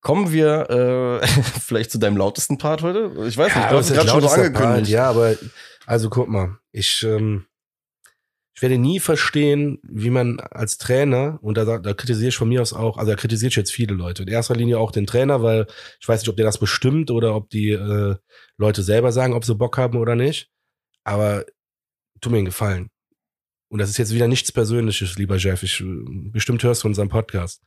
[0.00, 1.26] Kommen wir äh,
[1.60, 3.10] vielleicht zu deinem lautesten Part heute?
[3.26, 4.62] Ich weiß nicht, du hast es gerade schon so angekündigt.
[4.62, 5.34] Part, Ja, aber
[5.88, 7.46] also guck mal, ich ähm,
[8.54, 12.60] ich werde nie verstehen, wie man als Trainer und da, da kritisiere ich von mir
[12.60, 14.24] aus auch, also da kritisiere ich jetzt viele Leute.
[14.24, 15.66] In erster Linie auch den Trainer, weil
[16.00, 18.16] ich weiß nicht, ob der das bestimmt oder ob die äh,
[18.56, 20.50] Leute selber sagen, ob sie Bock haben oder nicht.
[21.04, 21.46] Aber
[22.20, 22.90] tu mir einen Gefallen.
[23.68, 25.62] Und das ist jetzt wieder nichts Persönliches, lieber Jeff.
[25.62, 25.84] Ich, äh,
[26.32, 27.62] bestimmt hörst du unseren Podcast.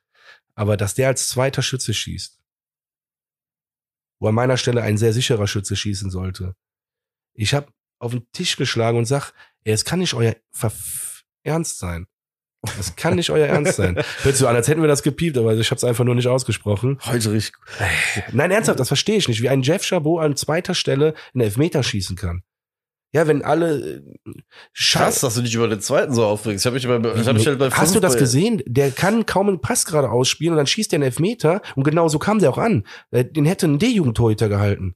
[0.56, 2.38] Aber dass der als zweiter Schütze schießt,
[4.20, 6.54] wo an meiner Stelle ein sehr sicherer Schütze schießen sollte.
[7.34, 7.72] Ich habe
[8.02, 9.32] auf den Tisch geschlagen und sag,
[9.64, 12.08] ey, es kann nicht euer Verf Ernst sein.
[12.80, 14.00] Es kann nicht euer Ernst sein.
[14.24, 16.28] Hört so an, als hätten wir das gepiept, aber ich habe es einfach nur nicht
[16.28, 17.00] ausgesprochen.
[17.06, 17.56] Heute richtig.
[18.32, 21.82] Nein, ernsthaft, das verstehe ich nicht, wie ein Jeff Chabot an zweiter Stelle einen Elfmeter
[21.82, 22.44] schießen kann.
[23.14, 24.32] Ja, wenn alle äh,
[24.74, 26.64] Krass, dass du dich über den zweiten so aufregst.
[26.64, 28.62] Ich habe mich, bei, ich hab mich halt bei Hast du das gesehen?
[28.66, 32.08] Der kann kaum einen Pass gerade ausspielen und dann schießt der einen Elfmeter und genau
[32.08, 32.86] so kam der auch an.
[33.10, 34.96] Äh, Den hätte ein D-Jugendtorhüter gehalten.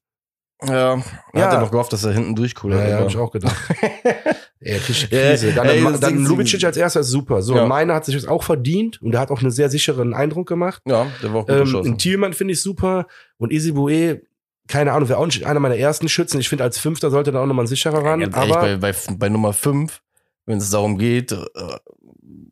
[0.63, 1.03] Ja, er
[1.33, 1.45] Ja.
[1.45, 2.79] hat ja noch gehofft, dass er hinten durchkullert.
[2.81, 3.55] Ja, ja, aber- hab ich auch gedacht.
[4.61, 5.51] Er kriegt Ja, Krise.
[5.53, 7.43] Dann, ey, dann, Lubicic als erster ist super.
[7.43, 7.63] So, Ja.
[7.63, 10.47] und meiner hat sich das auch verdient und der hat auch einen sehr sicheren Eindruck
[10.47, 10.81] gemacht.
[10.87, 11.97] ja, der war auch gut Ähm, geschossen.
[11.99, 13.05] Thielmann finde ich super
[13.37, 14.21] und Isibue,
[14.67, 16.39] keine Ahnung, wäre auch nicht einer meiner ersten Schützen.
[16.39, 18.21] Ich finde, als Fünfter sollte da auch nochmal ein sicherer ran.
[18.21, 20.01] Ehrlich, aber bei, bei, bei Nummer 5,
[20.47, 21.37] wenn es darum geht, äh,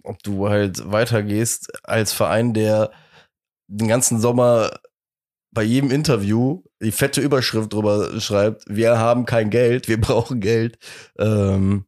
[0.03, 2.91] ob du halt weitergehst als Verein, der
[3.67, 4.71] den ganzen Sommer
[5.51, 10.77] bei jedem Interview die fette Überschrift drüber schreibt, wir haben kein Geld, wir brauchen Geld.
[11.17, 11.85] Ähm,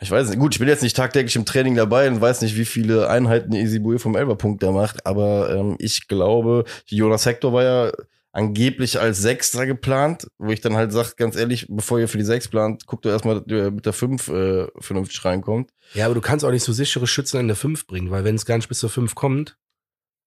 [0.00, 2.56] ich weiß nicht, gut, ich bin jetzt nicht tagtäglich im Training dabei und weiß nicht,
[2.56, 7.64] wie viele Einheiten Isibue vom Elberpunkt da macht, aber ähm, ich glaube, Jonas Hector war
[7.64, 7.92] ja
[8.30, 12.24] angeblich als Sechster geplant, wo ich dann halt sag, ganz ehrlich, bevor ihr für die
[12.24, 15.70] Sechs plant, guckt doch erstmal, dass ihr mit der Fünf äh, vernünftig reinkommt.
[15.94, 18.36] ja, aber du kannst auch nicht so sichere Schützen in der Fünf bringen, weil wenn
[18.36, 19.56] es gar nicht bis zur Fünf kommt,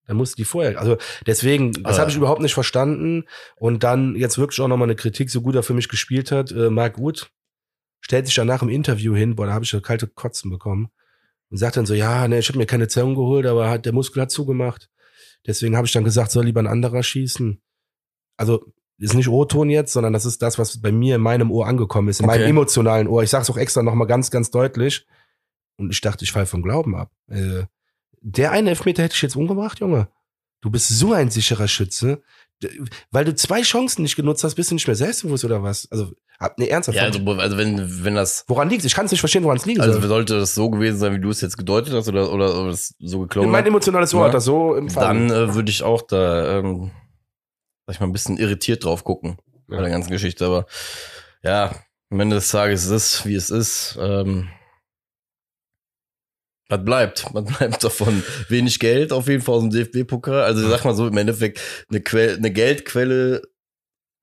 [0.07, 0.79] dann musst du die vorher.
[0.79, 3.25] Also deswegen, das habe ich überhaupt nicht verstanden.
[3.55, 6.51] Und dann jetzt wirklich auch nochmal eine Kritik, so gut er für mich gespielt hat.
[6.51, 7.31] Äh, Marc Wood
[8.01, 10.89] stellt sich danach im Interview hin, boah, da habe ich ja kalte Kotzen bekommen.
[11.49, 13.93] Und sagt dann so, ja, ne, ich habe mir keine Zerrung geholt, aber hat, der
[13.93, 14.89] Muskel hat zugemacht.
[15.45, 17.61] Deswegen habe ich dann gesagt, soll lieber ein anderer schießen.
[18.37, 18.65] Also
[18.97, 22.07] ist nicht O-Ton jetzt, sondern das ist das, was bei mir in meinem Ohr angekommen
[22.07, 22.49] ist, in meinem Okay.
[22.51, 23.23] emotionalen Ohr.
[23.23, 25.05] Ich sage es auch extra nochmal ganz, ganz deutlich.
[25.77, 27.11] Und ich dachte, ich falle vom Glauben ab.
[27.27, 27.63] Äh,
[28.21, 30.07] der eine Elfmeter hätte ich jetzt umgebracht, Junge.
[30.61, 32.21] Du bist so ein sicherer Schütze.
[33.09, 35.87] Weil du zwei Chancen nicht genutzt hast, bist du nicht mehr selbstbewusst oder was?
[35.89, 36.11] Also,
[36.57, 36.95] nee, ernsthaft.
[36.95, 39.65] Ja, also, also wenn, wenn das, woran liegt Ich kann es nicht verstehen, woran es
[39.65, 40.07] liegen also soll.
[40.07, 42.93] sollte das so gewesen sein, wie du es jetzt gedeutet hast, oder, oder, oder es
[42.99, 44.27] so geklungen Mein emotionales Ohr Ja.
[44.27, 45.29] hat das so empfangen.
[45.29, 46.91] dann äh, würde ich auch da, ähm,
[47.87, 49.81] sag ich mal, ein bisschen irritiert drauf gucken bei Ja.
[49.81, 50.45] der ganzen Geschichte.
[50.45, 50.67] Aber
[51.41, 51.73] ja,
[52.11, 53.97] am Ende des Tages ist es, wie es ist.
[53.99, 54.49] Ähm,
[56.71, 57.25] was bleibt?
[57.33, 58.23] Was bleibt davon?
[58.49, 60.41] Wenig Geld auf jeden Fall aus dem DFB-Pokal.
[60.43, 61.59] Also sag mal so, im Endeffekt
[61.89, 63.41] eine, Quelle, eine Geldquelle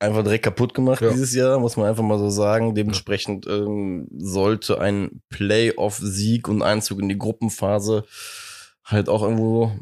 [0.01, 1.11] einfach direkt kaputt gemacht Ja.
[1.11, 2.75] dieses Jahr, muss man einfach mal so sagen.
[2.75, 8.05] Dementsprechend ähm, sollte ein Playoff-Sieg und Einzug in die Gruppenphase
[8.85, 9.73] halt auch irgendwo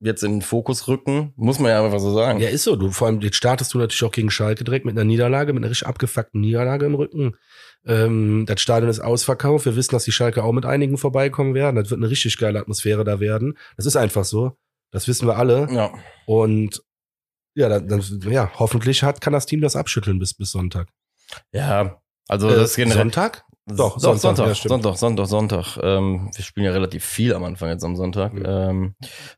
[0.00, 1.32] jetzt in den Fokus rücken.
[1.36, 2.38] Muss man ja einfach so sagen.
[2.40, 2.76] Ja, ist so.
[2.76, 5.62] Du, vor allem, jetzt startest du natürlich auch gegen Schalke direkt mit einer Niederlage, mit
[5.64, 7.34] einer richtig abgefuckten Niederlage im Rücken.
[7.86, 9.64] Ähm, das Stadion ist ausverkauft.
[9.64, 11.76] Wir wissen, dass die Schalke auch mit einigen vorbeikommen werden.
[11.76, 13.56] Das wird eine richtig geile Atmosphäre da werden.
[13.76, 14.56] Das ist einfach so.
[14.90, 15.68] Das wissen wir alle.
[15.70, 15.92] Ja.
[16.26, 16.82] Und
[17.54, 20.88] Ja, dann, dann, ja, hoffentlich hat, kann das Team das abschütteln bis, bis Sonntag.
[21.52, 22.98] Ja, also Äh, das generell.
[22.98, 23.44] Sonntag?
[23.66, 24.54] Doch, Sonntag, Sonntag, ja.
[24.54, 25.78] Sonntag, Sonntag, Sonntag.
[25.82, 28.32] Ähm, wir spielen ja relativ viel am Anfang jetzt am Sonntag.
[28.32, 28.44] Mhm.
[28.46, 28.94] Ähm,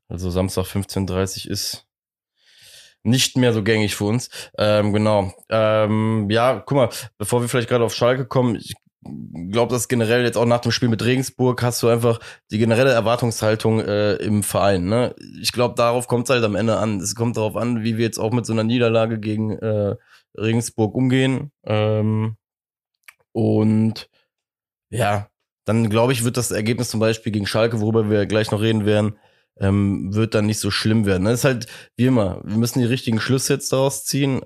[0.09, 1.87] also Samstag 15.30 ist
[3.03, 4.31] nicht mehr so gängig für uns.
[4.59, 5.33] Ähm, genau.
[5.49, 6.89] Ähm, ja, guck mal,
[7.19, 8.75] bevor wir vielleicht gerade auf Schalke kommen, ich
[9.51, 12.21] glaube, dass generell jetzt auch nach dem Spiel mit Regensburg hast du einfach
[12.51, 14.87] die generelle Erwartungshaltung äh, im Verein.
[14.87, 15.15] Ne?
[15.41, 17.01] Ich glaube, darauf kommt es halt am Ende an.
[17.01, 19.97] Es kommt darauf an, wie wir jetzt auch mit so einer Niederlage gegen äh,
[20.37, 21.51] Regensburg umgehen.
[21.65, 22.37] Ähm,
[23.33, 24.11] und
[24.91, 25.29] ja,
[25.65, 28.85] dann glaube ich, wird das Ergebnis zum Beispiel gegen Schalke, worüber wir gleich noch reden
[28.85, 29.17] werden,
[29.61, 31.25] ähm, wird dann nicht so schlimm werden.
[31.25, 34.41] Das ist halt wie immer, wir müssen die richtigen Schlüsse jetzt daraus ziehen.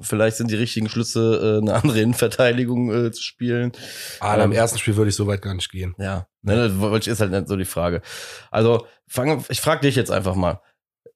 [0.00, 3.72] Vielleicht sind die richtigen Schlüsse, äh, eine andere Innenverteidigung äh, zu spielen.
[4.20, 5.94] Ah, beim Ähm, ersten Spiel würde ich so weit gar nicht gehen.
[5.98, 8.02] Ja, ne, das ist halt nicht so die Frage.
[8.50, 10.60] Also, fang, ich frage dich jetzt einfach mal.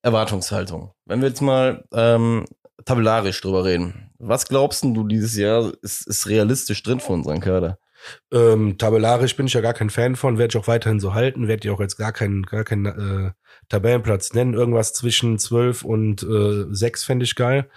[0.03, 0.93] Erwartungshaltung.
[1.05, 2.47] Wenn wir jetzt mal ähm,
[2.87, 4.11] tabellarisch drüber reden.
[4.19, 7.79] Was glaubst denn du dieses Jahr ist, ist realistisch drin für unseren Kader?
[8.33, 11.49] Ähm, tabellarisch bin ich ja gar kein Fan von, werde ich auch weiterhin so halten,
[11.49, 13.31] werde ich auch jetzt gar keinen, gar keinen äh,
[13.69, 14.55] Tabellenplatz nennen.
[14.55, 17.69] Irgendwas zwischen 12 und äh, 6 fände ich geil.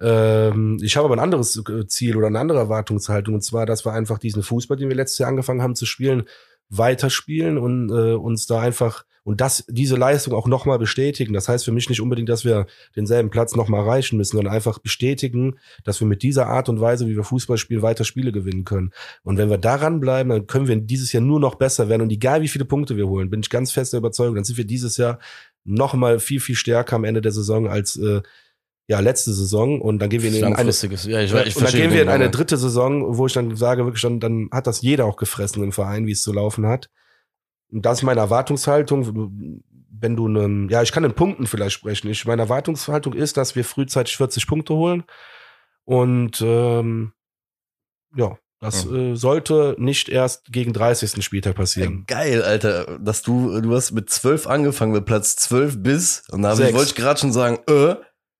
[0.00, 3.84] Ähm, ich habe aber ein anderes äh, Ziel oder eine andere Erwartungshaltung, und zwar, dass
[3.84, 6.24] wir einfach diesen Fußball, den wir letztes Jahr angefangen haben zu spielen,
[6.68, 11.34] weiterspielen und äh, uns da einfach und das diese Leistung auch nochmal bestätigen.
[11.34, 14.78] Das heißt für mich nicht unbedingt, dass wir denselben Platz nochmal erreichen müssen, sondern einfach
[14.78, 18.64] bestätigen, dass wir mit dieser Art und Weise, wie wir Fußball spielen, weiter Spiele gewinnen
[18.64, 18.92] können.
[19.24, 22.02] Und wenn wir daran bleiben, dann können wir dieses Jahr nur noch besser werden.
[22.02, 24.58] Und egal wie viele Punkte wir holen, bin ich ganz fest der Überzeugung, dann sind
[24.58, 25.18] wir dieses Jahr
[25.64, 28.22] noch mal viel, viel stärker am Ende der Saison als äh,
[28.88, 29.80] ja, letzte Saison.
[29.80, 30.68] Und dann gehen wir in eine.
[31.04, 33.56] Ja, ich, ja, ich und dann gehen wir in eine dritte Saison, wo ich dann
[33.56, 36.66] sage, wirklich dann, dann hat das jeder auch gefressen im Verein, wie es zu laufen
[36.66, 36.88] hat.
[37.72, 39.52] Und das ist meine Erwartungshaltung.
[39.98, 42.08] Wenn du einen, ja, ich kann in Punkten vielleicht sprechen.
[42.10, 45.04] Ich, meine Erwartungshaltung ist, dass wir frühzeitig 40 Punkte holen.
[45.84, 47.12] Und ähm,
[48.14, 51.22] ja, das äh, sollte nicht erst gegen 30.
[51.24, 52.04] Spieltag passieren.
[52.06, 56.52] Geil, Alter, dass du, du hast mit zwölf angefangen, mit Platz zwölf bis, und da
[56.54, 57.96] ich- wollte ich gerade schon sagen, äh,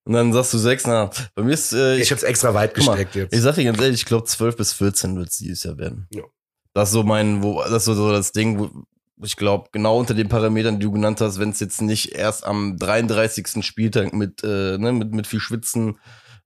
[0.06, 2.74] und dann sagst du sechs, na, bei mir ist, äh, Ich habe es extra weit
[2.74, 3.34] Guck mal, gesteckt jetzt.
[3.34, 6.06] Ich sag dir ganz ehrlich, ich glaube 12 bis 14 wird es dieses Jahr werden.
[6.10, 6.22] Ja.
[6.74, 8.70] Das ist so mein, wo, das ist so, das Ding, wo
[9.22, 12.46] ich glaube, genau unter den Parametern, die du genannt hast, wenn es jetzt nicht erst
[12.46, 13.64] am 33.
[13.64, 15.98] Spieltag mit, äh, ne, mit, mit viel Schwitzen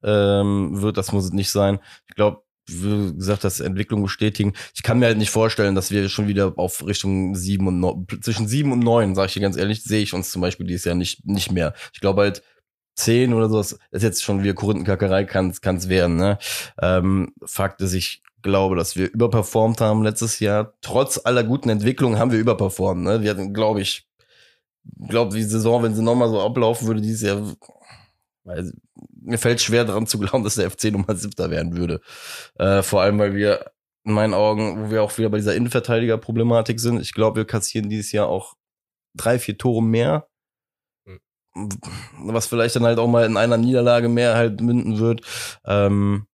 [0.02, 1.80] ähm, wird, das muss es nicht sein.
[2.08, 4.54] Ich glaube, wie gesagt, das Entwicklung bestätigen.
[4.74, 8.06] Ich kann mir halt nicht vorstellen, dass wir schon wieder auf Richtung sieben und neun,
[8.22, 10.84] zwischen sieben und neun, sage ich dir ganz ehrlich, sehe ich uns zum Beispiel dieses
[10.84, 11.74] Jahr nicht, nicht mehr.
[11.92, 12.42] Ich glaube halt,
[13.00, 16.16] 10 oder sowas, ist jetzt schon wieder Korinthenkackerei, kann es werden.
[16.16, 16.38] Ne?
[16.80, 20.74] Ähm, Fakt ist, ich glaube, dass wir überperformt haben letztes Jahr.
[20.80, 23.02] Trotz aller guten Entwicklungen haben wir überperformt.
[23.02, 23.22] Ne?
[23.22, 24.08] Wir hatten, glaube ich,
[25.08, 27.42] glaube die Saison, wenn sie nochmal so ablaufen würde dieses Jahr,
[28.44, 28.72] weil,
[29.22, 32.00] mir fällt schwer daran zu glauben, dass der FC Nummer siebter werden würde.
[32.58, 33.70] Äh, vor allem, weil wir
[34.04, 37.90] in meinen Augen, wo wir auch wieder bei dieser Innenverteidiger-Problematik sind, ich glaube, wir kassieren
[37.90, 38.56] dieses Jahr auch
[39.14, 40.29] drei, vier Tore mehr
[41.54, 45.22] was vielleicht dann halt auch mal in einer Niederlage mehr halt münden wird.
[45.64, 46.26] Ähm,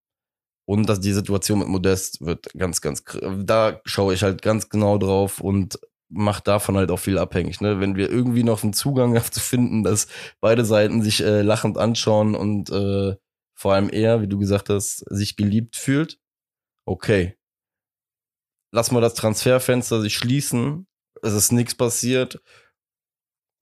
[0.66, 3.04] und dass die Situation mit Modest wird ganz, ganz,
[3.38, 7.60] da schaue ich halt ganz genau drauf und mache davon halt auch viel abhängig.
[7.60, 7.80] Ne?
[7.80, 10.08] Wenn wir irgendwie noch einen Zugang zu finden, dass
[10.40, 13.16] beide Seiten sich äh, lachend anschauen und äh,
[13.54, 16.18] vor allem er, wie du gesagt hast, sich geliebt fühlt,
[16.84, 17.36] okay.
[18.72, 20.86] Lass mal das Transferfenster sich schließen,
[21.22, 22.40] es ist nichts passiert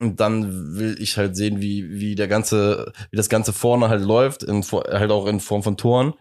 [0.00, 4.02] und dann will ich halt sehen, wie, wie der ganze, wie das Ganze vorne halt
[4.02, 6.14] läuft, in, halt auch in Form von Toren,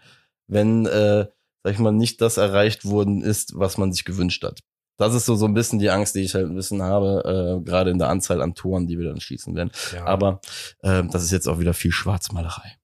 [0.47, 1.27] wenn, äh,
[1.63, 4.59] sag ich mal, nicht das erreicht worden ist, was man sich gewünscht hat.
[4.97, 7.63] Das ist so, so ein bisschen die Angst, die ich halt ein bisschen habe, äh,
[7.65, 9.71] gerade in der Anzahl an Toren, die wir dann schießen werden.
[9.93, 10.05] Ja.
[10.05, 10.39] Aber
[10.81, 12.77] äh, das ist jetzt auch wieder viel Schwarzmalerei.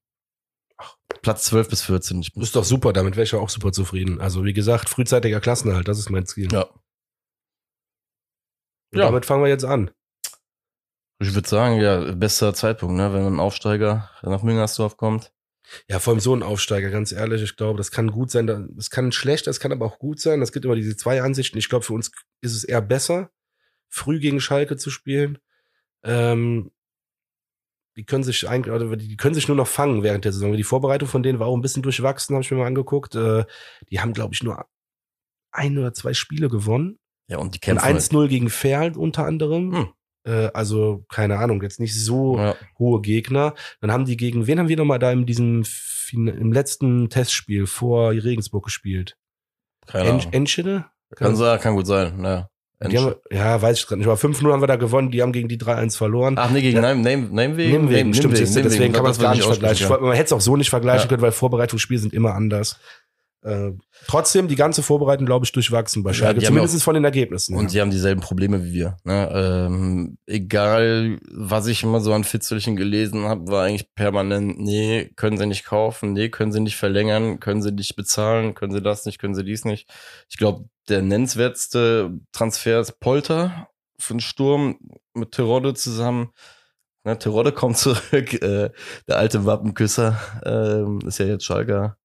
[1.21, 2.21] Platz 12 bis 14.
[2.21, 4.19] Ich ist doch super, damit wäre ich ja auch super zufrieden.
[4.21, 6.47] Also wie gesagt, frühzeitiger Klassenerhalt, das ist mein Ziel.
[6.51, 6.63] Ja.
[8.91, 9.05] Und Ja.
[9.05, 9.91] damit fangen wir jetzt an.
[11.21, 15.33] Ich würde sagen, ja, bester Zeitpunkt, ne, wenn ein Aufsteiger nach Müngersdorf kommt.
[15.87, 18.65] Ja, vor allem so ein Aufsteiger, ganz ehrlich, ich glaube, das kann gut sein, da-
[18.77, 20.41] es kann schlecht, das kann aber auch gut sein.
[20.41, 21.57] Es gibt immer diese zwei Ansichten.
[21.57, 22.11] Ich glaube, für uns
[22.41, 23.29] ist es eher besser,
[23.89, 25.37] früh gegen Schalke zu spielen.
[26.03, 26.71] Ähm,
[27.97, 30.53] die können sich eigentlich, oder die können sich nur noch fangen während der Saison.
[30.53, 33.13] Die Vorbereitung von denen war auch ein bisschen durchwachsen, habe ich mir mal angeguckt.
[33.15, 33.43] Äh,
[33.91, 34.65] die haben, glaube ich, nur
[35.51, 36.97] ein oder zwei Spiele gewonnen.
[37.27, 37.83] Ja, und die kämpfen.
[37.83, 37.97] halt.
[37.97, 39.75] 1-0 gegen Ferl unter anderem.
[39.75, 39.93] Hm.
[40.25, 42.55] Äh, also, keine Ahnung, jetzt nicht so Ja.
[42.77, 43.53] hohe Gegner.
[43.81, 45.63] Dann haben die gegen, wen haben wir nochmal da in diesem,
[46.11, 49.15] im letzten Testspiel vor Regensburg gespielt?
[49.87, 50.27] Keine Ahnung.
[50.31, 50.85] Enschede?
[51.15, 52.23] Kann sein, kann gut sein.
[52.23, 52.49] Ja.
[52.81, 54.07] Haben, ja, weiß ich gerade nicht.
[54.07, 56.35] Aber 5-0 haben wir da gewonnen, die haben gegen die 3-1 verloren.
[56.37, 56.81] Ach nee, gegen Ja.
[56.81, 57.81] Name, Name, Namewegen?
[57.85, 59.85] Nimwegen, stimmt, deswegen kann man es gar nicht vergleichen.
[59.85, 59.99] Ich, Ja.
[59.99, 61.07] man hätte es auch so nicht vergleichen Ja.
[61.09, 62.79] können, weil Vorbereitungsspiele sind immer anders.
[63.41, 63.71] Äh,
[64.07, 66.41] trotzdem, die ganze Vorbereitung, glaube ich, durchwachsen bei Ja, Schalke.
[66.41, 67.55] haben Zumindest von den Ergebnissen.
[67.55, 67.69] Und ja.
[67.69, 68.97] sie haben dieselben Probleme wie wir.
[69.05, 69.29] Ne?
[69.33, 75.37] Ähm, egal, was ich immer so an Fitzelchen gelesen habe, war eigentlich permanent, nee, können
[75.37, 79.05] sie nicht kaufen, nee, können sie nicht verlängern, können sie nicht bezahlen, können sie das
[79.05, 79.89] nicht, können sie dies nicht.
[80.29, 83.69] Ich glaube, der nennenswerteste Transfer ist Polter
[83.99, 84.79] für den Sturm
[85.13, 86.31] mit Terodde zusammen.
[87.05, 88.71] Ne, Terodde kommt zurück, äh,
[89.07, 91.97] der alte Wappenküsser, ähm, ist ja jetzt Schalker.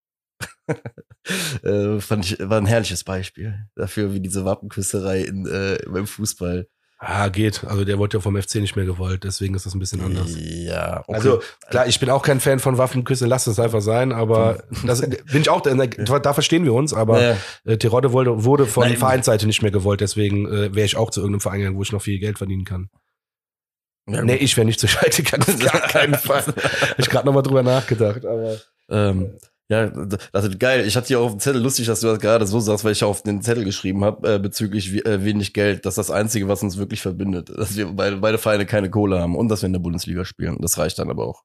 [1.63, 6.69] äh, fand ich, war ein herrliches Beispiel dafür, wie diese Wappenküsserei in, äh, beim Fußball.
[7.07, 7.65] Ah, geht.
[7.65, 10.35] Also der wurde ja vom FC nicht mehr gewollt, deswegen ist das ein bisschen anders.
[10.39, 11.13] Ja, okay.
[11.15, 15.03] Also klar, ich bin auch kein Fan von Waffenküsse, lass es einfach sein, aber das
[15.03, 18.97] bin ich auch, da, verstehen wir uns, aber Naja, äh, Terodde wurde, wurde von Nein.
[18.97, 21.93] Vereinsseite nicht mehr gewollt, deswegen äh, wäre ich auch zu irgendeinem Verein gegangen, wo ich
[21.93, 22.89] noch viel Geld verdienen kann.
[24.09, 26.45] ja, nee, ich wäre nicht zu Schalke gegangen, auf keinen Fall.
[26.97, 28.57] Ich gerade nochmal drüber nachgedacht, aber
[28.89, 29.33] Ähm,
[29.69, 30.87] ja, das ist geil.
[30.87, 33.03] Ich hatte hier auf dem Zettel, lustig, dass du das gerade so sagst, weil ich
[33.03, 35.87] auf den Zettel geschrieben habe, äh, bezüglich wie, äh, wenig Geld.
[35.87, 37.49] Das ist das Einzige, was uns wirklich verbindet.
[37.49, 40.59] Dass wir beide, beide Vereine keine Kohle haben und dass wir in der Bundesliga spielen.
[40.61, 41.45] Das reicht dann aber auch.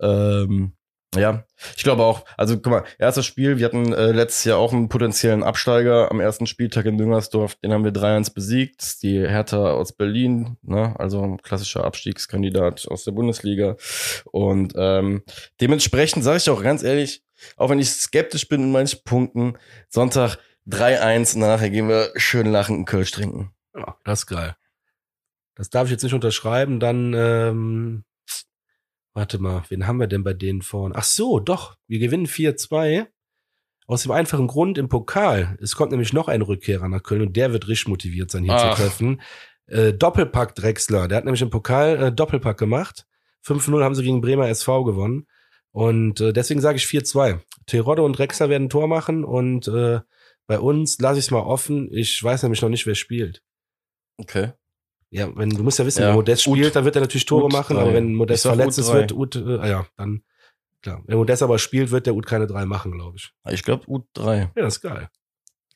[0.00, 0.72] Ähm,
[1.14, 1.44] ja,
[1.76, 2.24] ich glaube auch.
[2.36, 6.20] Also guck mal, erstes Spiel, wir hatten äh, letztes Jahr auch einen potenziellen Absteiger am
[6.20, 7.54] ersten Spieltag in Düngersdorf.
[7.56, 9.02] Den haben wir 3-1 besiegt.
[9.02, 10.94] Die Hertha aus Berlin, ne?
[10.98, 13.76] also ein klassischer Abstiegskandidat aus der Bundesliga.
[14.24, 15.22] Und ähm,
[15.60, 17.22] dementsprechend sage ich auch ganz ehrlich,
[17.56, 19.56] auch wenn ich skeptisch bin in manchen Punkten,
[19.88, 20.38] Sonntag
[20.68, 23.52] 3-1 und nachher gehen wir schön lachend einen Kölsch trinken.
[23.74, 24.56] ja, das ist geil.
[25.54, 28.04] Das darf ich jetzt nicht unterschreiben, dann, ähm,
[29.16, 30.94] warte mal, wen haben wir denn bei denen vorne?
[30.94, 33.06] Ach so, doch, wir gewinnen 4-2.
[33.88, 35.56] Aus dem einfachen Grund im Pokal.
[35.60, 38.54] Es kommt nämlich noch ein Rückkehrer nach Köln und der wird richtig motiviert sein, hier
[38.54, 38.74] Ach.
[38.74, 39.22] zu treffen.
[39.68, 43.06] Äh, Doppelpack Drexler, der hat nämlich im Pokal äh, Doppelpack gemacht.
[43.46, 45.28] 5-0 haben sie gegen Bremer SV gewonnen.
[45.70, 47.40] Und äh, deswegen sage ich 4-2.
[47.66, 50.00] Terodde und Drexler werden ein Tor machen und äh,
[50.46, 51.88] bei uns lasse ich es mal offen.
[51.92, 53.42] Ich weiß nämlich noch nicht, wer spielt.
[54.18, 54.52] Okay.
[55.10, 57.26] Ja, wenn du musst ja wissen, Ja, wenn Modest Ut- spielt, dann wird er natürlich
[57.26, 57.82] Tore Ut machen, drei.
[57.82, 58.94] aber wenn Ich Modest verletzt Ut ist, drei.
[58.98, 60.22] wird Ut, äh, ah ja, dann
[60.82, 61.02] klar.
[61.06, 63.32] Wenn Modest aber spielt, wird der Ut keine drei machen, glaube ich.
[63.50, 64.38] Ich glaube U3.
[64.38, 65.08] Ja, das ist geil.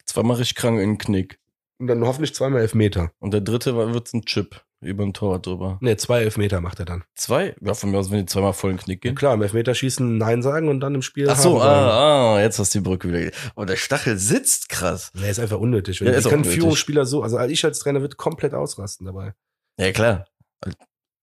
[0.05, 1.39] Zweimal richtig krank in den Knick.
[1.81, 3.11] Und dann hoffentlich zweimal Elfmeter.
[3.21, 5.79] Und der dritte wird's ein Chip über den Torwart drüber.
[5.81, 7.05] Ne, zwei Elfmeter macht er dann.
[7.15, 7.55] Zwei?
[7.63, 9.17] Ja, von mir aus, wenn die zweimal voll in den Knick Ja, gehen.
[9.17, 12.75] klar, im Elfmeterschießen Nein sagen und dann im Spiel Ach so, ah, ah, jetzt hast
[12.75, 13.31] du die Brücke wieder.
[13.57, 15.11] Oh, der Stachel sitzt krass.
[15.15, 16.01] Nee, ist einfach unnötig.
[16.01, 16.55] Ja, Ja, können unnötig.
[16.55, 19.33] Führungsspieler so, also ich als Trainer wird komplett ausrasten dabei.
[19.79, 20.27] Ja, klar.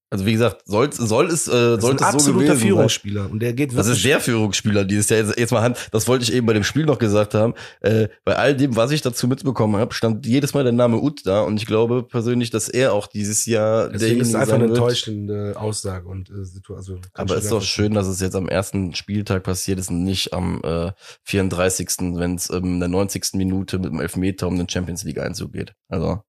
[0.09, 2.59] Also wie gesagt, soll, soll es, äh, Das ist ein sollte es so absoluter gewesen
[2.59, 2.67] sein.
[2.67, 5.19] Führungsspieler und der geht Das ist der Führungsspieler dieses Jahr.
[5.19, 7.55] Jetzt, jetzt mal Hand, das wollte ich eben bei dem Spiel noch gesagt haben.
[7.81, 11.25] Äh, bei all dem, was ich dazu mitbekommen habe, stand jedes Mal der Name Ut
[11.25, 14.69] da und ich glaube persönlich, dass er auch dieses Jahr Deswegen ist einfach sein eine
[14.69, 17.01] enttäuschende Aussage und äh, Situation.
[17.13, 20.05] Also, Aber es ist doch schön, dass es jetzt am ersten Spieltag passiert ist und
[20.05, 20.93] nicht am äh,
[21.23, 23.33] 34., wenn es ähm, in der 90.
[23.33, 25.73] Minute mit dem Elfmeter um den Champions League Einzug geht.
[25.89, 26.21] Also.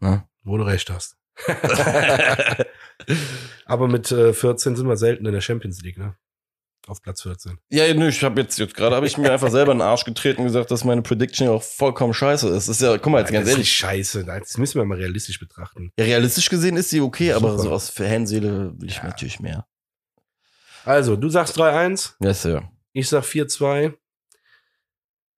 [0.00, 0.24] Ne?
[0.42, 1.16] Wo du recht hast.
[3.66, 6.14] Aber mit äh, 14 sind wir selten in der Champions League, ne?
[6.86, 7.58] Auf Platz 14.
[7.68, 10.04] Ja, nö, ich habe jetzt, jetzt gerade habe ich mir einfach selber in den Arsch
[10.04, 12.68] getreten und gesagt, dass meine Prediction ja auch vollkommen scheiße ist.
[12.68, 14.24] Das ist ja, guck mal, jetzt ganz das ist ehrlich, nicht scheiße.
[14.24, 15.90] Das müssen wir mal realistisch betrachten.
[15.98, 19.66] ja, realistisch gesehen ist sie okay, aber so aus Fanseele will ich natürlich mehr.
[20.84, 22.70] Also, du sagst 3-1, Ja, Sir.
[22.92, 23.94] ich sag 4-2.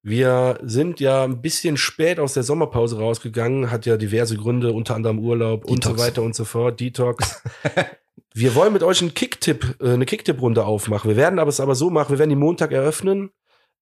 [0.02, 4.94] Wir sind ja ein bisschen spät aus der Sommerpause rausgegangen, hat ja diverse Gründe, unter
[4.94, 6.06] anderem Urlaub und so Detox.
[6.06, 7.42] weiter und so fort, Detox.
[8.34, 11.10] wir wollen mit euch einen Kicktipp, äh, eine Kicktipp-Runde aufmachen.
[11.10, 13.30] Wir werden aber es aber so machen, wir werden die Montag eröffnen,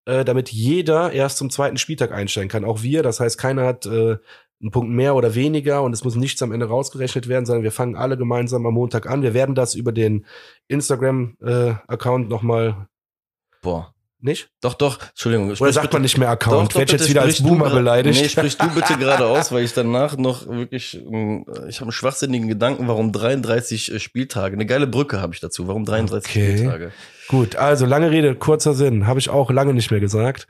[0.06, 2.64] äh, damit jeder erst zum zweiten Spieltag einsteigen kann.
[2.64, 4.16] Auch wir, das heißt, keiner hat äh,
[4.60, 7.72] einen Punkt mehr oder weniger und es muss nichts am Ende rausgerechnet werden, sondern wir
[7.72, 9.22] fangen alle gemeinsam am Montag an.
[9.22, 10.24] Wir werden das über den
[10.68, 12.88] Instagram-Account nochmal,
[13.60, 13.95] Boah.
[14.20, 14.48] Nicht?
[14.60, 15.50] Doch, doch, Entschuldigung.
[15.50, 16.72] Oder sagt bitte- man nicht mehr Account?
[16.74, 18.20] Doch, Werd jetzt wieder als Boomer beleidigt?
[18.20, 21.92] Nee, sprich du bitte gerade aus, weil ich danach noch wirklich, ähm, ich habe einen
[21.92, 24.54] schwachsinnigen Gedanken, warum 33 äh, Spieltage.
[24.54, 25.68] Eine geile Brücke habe ich dazu.
[25.68, 26.56] Warum 33 Okay.
[26.56, 26.92] Spieltage?
[27.28, 30.46] Gut, also lange Rede, kurzer Sinn, habe ich auch lange nicht mehr gesagt.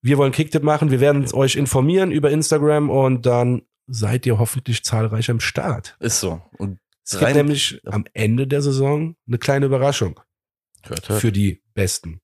[0.00, 4.84] Wir wollen Kicktipp machen, wir werden euch informieren über Instagram und dann seid ihr hoffentlich
[4.84, 5.96] zahlreich am Start.
[6.00, 6.40] Ist so.
[6.58, 10.18] Und Es gibt nämlich am Ende der Saison eine kleine Überraschung
[10.84, 11.20] hört, hört.
[11.20, 12.20] für die Besten.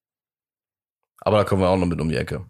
[1.20, 2.46] Aber da kommen wir auch noch mit um die Ecke.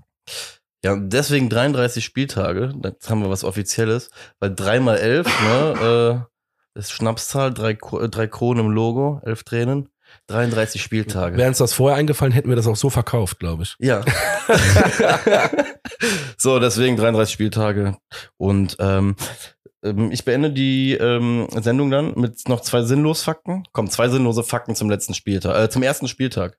[0.84, 2.72] Ja, deswegen 33 Spieltage.
[2.84, 4.10] Jetzt haben wir was Offizielles.
[4.38, 6.26] Weil 3 mal 11, ne,
[6.74, 9.88] äh, ist Schnapszahl, drei, äh, drei Kronen im Logo, elf Tränen.
[10.28, 11.36] 33 Spieltage.
[11.36, 13.76] Wäre uns das vorher eingefallen, hätten wir das auch so verkauft, glaube ich.
[13.78, 14.02] Ja.
[16.38, 17.96] so, deswegen 33 Spieltage.
[18.38, 19.16] Und ähm,
[19.82, 23.64] ähm, ich beende die ähm, Sendung dann mit noch zwei sinnlos Fakten.
[23.72, 26.58] Komm, zwei sinnlose Fakten zum letzten Spieltag, äh, zum ersten Spieltag.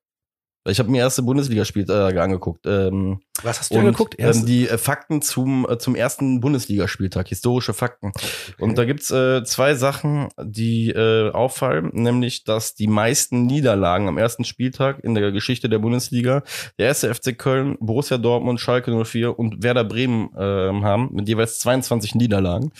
[0.66, 2.66] Ich habe mir erste Bundesligaspieltage angeguckt.
[2.66, 4.16] Ähm, Was hast du und, angeguckt?
[4.18, 8.12] Ähm, die äh, Fakten zum, äh, zum ersten Bundesligaspieltag, historische Fakten.
[8.60, 14.18] Und da gibt's äh, zwei Sachen, die äh, auffallen, nämlich, dass die meisten Niederlagen am
[14.18, 16.44] ersten Spieltag in der Geschichte der Bundesliga
[16.78, 21.60] der erste FC Köln, Borussia Dortmund, Schalke 04 und Werder Bremen äh, haben, mit jeweils
[21.60, 22.72] 22 Niederlagen.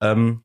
[0.00, 0.42] Ähm,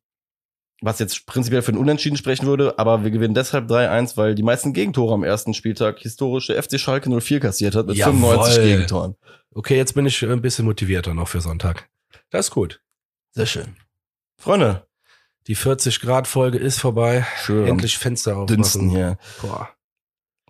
[0.83, 4.43] was jetzt prinzipiell für ein Unentschieden sprechen würde, aber wir gewinnen deshalb 3-1, weil die
[4.43, 8.13] meisten Gegentore am ersten Spieltag historische FC Schalke 04 kassiert hat mit Jawohl.
[8.35, 9.15] 95 Gegentoren.
[9.53, 11.89] Okay, jetzt bin ich ein bisschen motivierter noch für Sonntag.
[12.29, 12.81] Das ist gut.
[13.31, 13.75] Sehr schön.
[14.37, 14.85] Freunde,
[15.47, 17.25] Die 40-Grad-Folge ist vorbei.
[17.43, 17.67] schön.
[17.67, 18.47] Endlich Fenster aufmachen.
[18.47, 19.17] Dünsten hier.
[19.41, 19.69] Boah.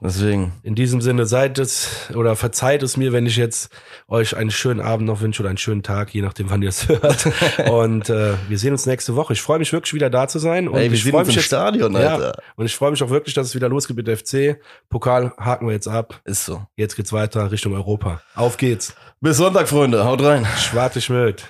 [0.04, 0.52] Deswegen.
[0.64, 3.72] In diesem Sinne seid es oder verzeiht es mir, wenn ich jetzt
[4.10, 6.88] euch einen schönen Abend noch wünsche oder einen schönen Tag, je nachdem, wann ihr es
[6.90, 7.26] hört.
[7.70, 9.34] Und äh, wir sehen uns nächste Woche.
[9.34, 10.68] Ich freue mich wirklich wieder da zu sein.
[10.68, 12.16] Und Ey, wir ich freue mich im jetzt, Stadion, Ja.
[12.16, 12.34] Alter.
[12.58, 14.60] und ich freue mich auch wirklich, dass es wieder losgeht mit der FC.
[14.90, 16.20] Pokal haken wir jetzt ab.
[16.26, 16.62] Ist so.
[16.76, 18.22] Jetzt geht's weiter Richtung Europa.
[18.36, 18.96] Auf geht's.
[19.22, 20.04] Bis Sonntag, Freunde.
[20.04, 20.46] Haut rein.
[20.60, 21.44] Schwarte Schmidt.